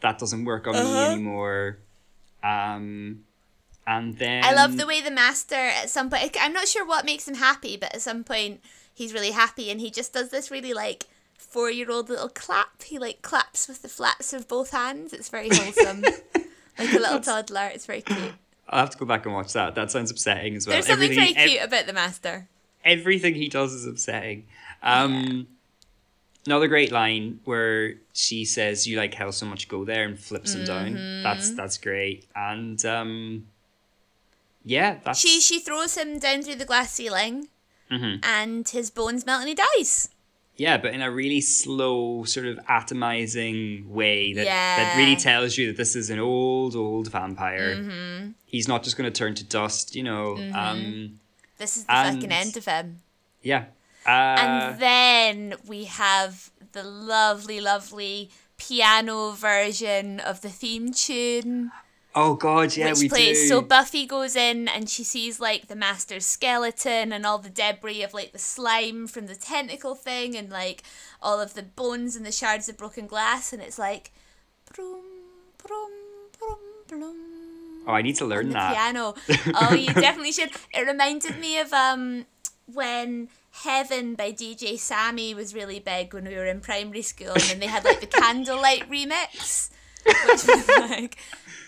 [0.00, 1.12] "That doesn't work on me Uh-huh.
[1.12, 1.78] anymore."
[2.42, 3.24] Um,
[3.86, 6.36] and then I love the way the master at some point.
[6.40, 8.60] I'm not sure what makes him happy, but at some point
[8.94, 11.06] he's really happy, and he just does this really like
[11.38, 12.82] four year old little clap.
[12.82, 15.12] He like claps with the flats of both hands.
[15.12, 16.02] It's very wholesome,
[16.78, 17.70] like a little toddler.
[17.72, 18.34] It's very cute.
[18.68, 19.74] I'll have to go back and watch that.
[19.74, 20.74] That sounds upsetting as well.
[20.74, 22.48] There's something very Everything- ev- cute about the master.
[22.84, 24.46] everything he does is upsetting.
[24.82, 25.46] Um,
[26.46, 30.54] Another great line where she says, "You like hell so much, go there," and flips
[30.54, 30.94] him down.
[30.94, 31.22] Mm-hmm.
[31.24, 32.24] That's that's great.
[32.36, 33.46] And um,
[34.64, 37.48] yeah, that's She she throws him down through the glass ceiling,
[37.90, 38.20] Mhm.
[38.24, 40.08] and his bones melt and he dies.
[40.56, 45.68] Yeah, but in a really slow, sort of atomizing way that that really tells you
[45.68, 47.76] that this is an old, old vampire.
[47.76, 48.30] Mm-hmm.
[48.46, 50.36] He's not just going to turn to dust, you know.
[50.54, 51.20] Um,
[51.58, 53.02] This is the And- fucking end of him.
[53.42, 53.64] yeah.
[54.06, 61.70] Uh, And then we have the lovely, lovely piano version of the theme tune,
[62.16, 63.42] oh God, yeah, which we plays.
[63.42, 63.46] do.
[63.48, 68.02] So Buffy goes in and she sees like the master's skeleton and all the debris
[68.02, 70.82] of like the slime from the tentacle thing and like
[71.22, 74.10] all of the bones and the shards of broken glass, and it's like,
[74.74, 75.02] broom,
[75.58, 75.90] broom,
[76.38, 76.58] broom,
[76.88, 77.16] broom.
[77.86, 78.74] oh, I need to learn that.
[78.74, 79.14] piano.
[79.54, 80.50] Oh, you definitely should.
[80.74, 82.26] It reminded me of um
[82.72, 83.28] when
[83.62, 87.60] Heaven by DJ Sammy was really big when we were in primary school, and then
[87.60, 89.70] they had like the Candlelight remix,
[90.04, 91.16] which was like,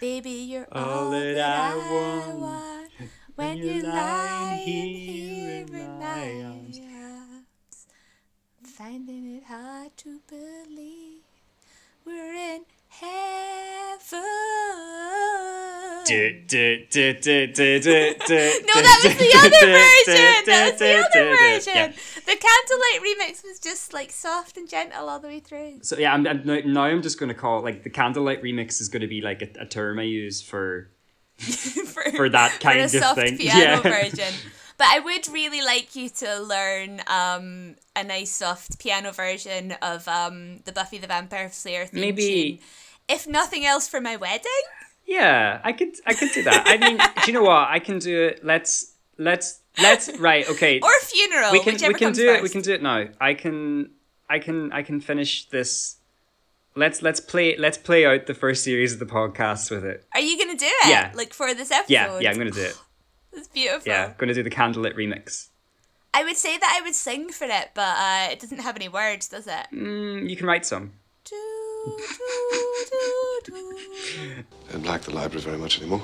[0.01, 1.77] "Baby, you're all, that, I
[2.41, 2.91] want,
[3.35, 6.81] when you're lying here in my arms."
[8.63, 11.23] Finding it hard to believe
[12.05, 12.65] we're in
[13.01, 14.29] heaven.
[17.39, 20.45] No, that was the other version.
[20.45, 21.73] du- That was the other du- du- version.
[21.75, 21.93] yeah.
[22.27, 25.79] The Candlelight remix was just like soft and gentle all the way through.
[25.83, 28.43] So yeah, I'm, I'm now, now I'm just going to call it, like the candlelight
[28.43, 30.91] remix is going to be like a, a term I use for
[31.37, 33.39] for, for that kind for a of soft thing.
[33.39, 33.81] piano Yeah.
[33.81, 34.35] version.
[34.77, 40.07] But I would really like you to learn um, a nice soft piano version of
[40.07, 42.67] um, the Buffy the Vampire Slayer theme Maybe- tune.
[43.09, 44.63] If nothing else for my wedding.
[45.07, 46.65] Yeah, I could I could do that.
[46.67, 47.69] I mean, do you know what?
[47.69, 48.45] I can do it.
[48.45, 50.49] Let's let's let's right.
[50.51, 51.51] Okay, Or funeral.
[51.53, 52.43] we can we can do it.
[52.43, 53.07] We can do it now.
[53.21, 53.91] I can
[54.29, 55.97] I can I can finish this.
[56.77, 60.05] Let's let's play let's play out the first series of the podcast with it.
[60.15, 60.89] Are you going to do it?
[60.91, 61.11] Yeah.
[61.15, 61.93] Like for this episode?
[61.93, 62.79] Yeah, yeah, I'm gonna do it.
[63.33, 63.93] It's beautiful.
[63.93, 65.49] Yeah, gonna do the candlelit remix.
[66.13, 68.89] I would say that I would sing for it, but uh, it doesn't have any
[68.89, 69.67] words, does it?
[69.73, 70.93] Mm, you can write some.
[73.45, 74.45] Do.
[74.73, 76.03] Don't like the library very much anymore.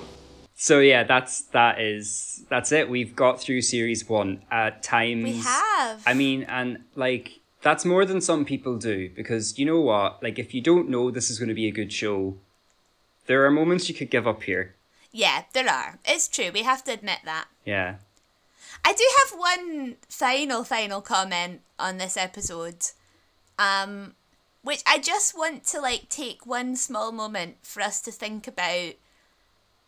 [0.54, 2.88] So yeah, that's that is that's it.
[2.88, 5.24] We've got through series one at times.
[5.24, 6.02] We have.
[6.06, 10.22] I mean, and like that's more than some people do because you know what?
[10.22, 12.36] Like if you don't know this is going to be a good show,
[13.26, 14.74] there are moments you could give up here.
[15.10, 15.98] Yeah, there are.
[16.04, 16.50] It's true.
[16.52, 17.46] We have to admit that.
[17.64, 17.96] Yeah.
[18.84, 22.86] I do have one final, final comment on this episode,
[23.58, 24.14] um,
[24.64, 28.94] which I just want to like take one small moment for us to think about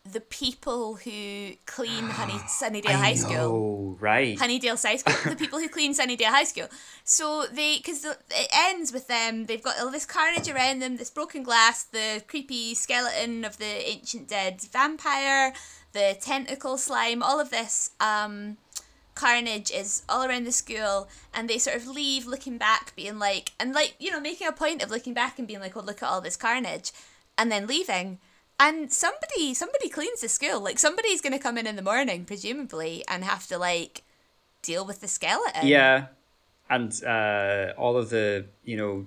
[0.09, 3.35] the people who clean Honey Sunnydale High School.
[3.35, 4.37] Oh right.
[4.37, 6.67] Honeydale High School, the people who clean Sunnydale High School.
[7.03, 11.09] So they, because it ends with them, they've got all this carnage around them, this
[11.09, 15.53] broken glass, the creepy skeleton of the ancient dead vampire,
[15.93, 18.57] the tentacle slime, all of this um,
[19.17, 23.51] carnage is all around the school, and they sort of leave looking back, being like,
[23.59, 26.01] and like, you know, making a point of looking back and being like, oh, look
[26.03, 26.91] at all this carnage,
[27.37, 28.19] and then leaving.
[28.59, 30.59] And somebody, somebody cleans the school.
[30.61, 34.03] Like somebody's gonna come in in the morning, presumably, and have to like
[34.63, 35.67] deal with the skeleton.
[35.67, 36.07] Yeah.
[36.69, 39.05] And uh, all of the you know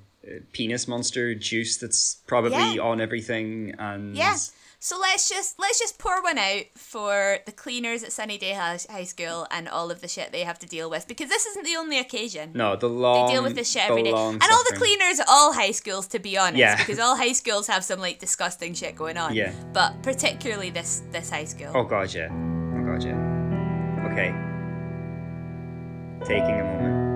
[0.53, 2.83] penis monster juice that's probably Yeah.
[2.83, 4.37] on everything and Yeah.
[4.83, 9.05] So let's just let's just pour one out for the cleaners at Sunnydale High, High
[9.05, 11.77] School and all of the shit they have to deal with because this isn't the
[11.77, 12.53] only occasion.
[12.55, 14.11] no the long They deal with this shit every day.
[14.11, 16.77] And all the cleaners at all high schools, to be honest, Yeah.
[16.79, 19.35] because all high schools have some like disgusting shit going on.
[19.35, 19.53] Yeah.
[19.75, 21.73] But particularly this this high school.
[21.75, 24.33] oh god yeah oh god yeah okay
[26.25, 27.11] taking a moment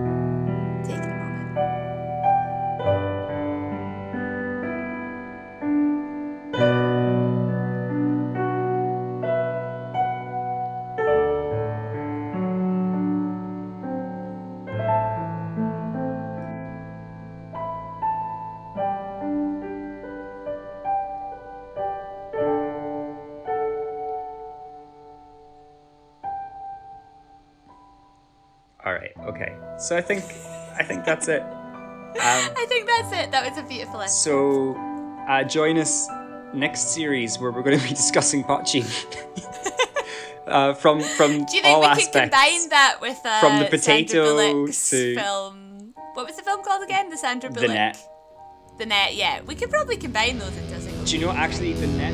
[0.85, 1.15] Taking a
[6.53, 6.94] moment.
[29.87, 30.25] So i think
[30.79, 32.21] i think that's it um,
[32.57, 33.33] I think that's it.
[33.33, 34.15] That was a beautiful episode.
[34.15, 34.77] so
[35.29, 36.07] uh, join us
[36.55, 38.85] next series where we're going to be discussing botching
[40.47, 43.59] uh, from from Do you think all we aspects could combine that with uh, From
[43.59, 45.95] the potato to- film?
[46.15, 47.11] What was the film called again?
[47.11, 47.67] The Sandra Bullock.
[47.67, 47.99] the net
[48.79, 49.17] The net.
[49.17, 52.14] Yeah, we could probably combine those into do you know actually the net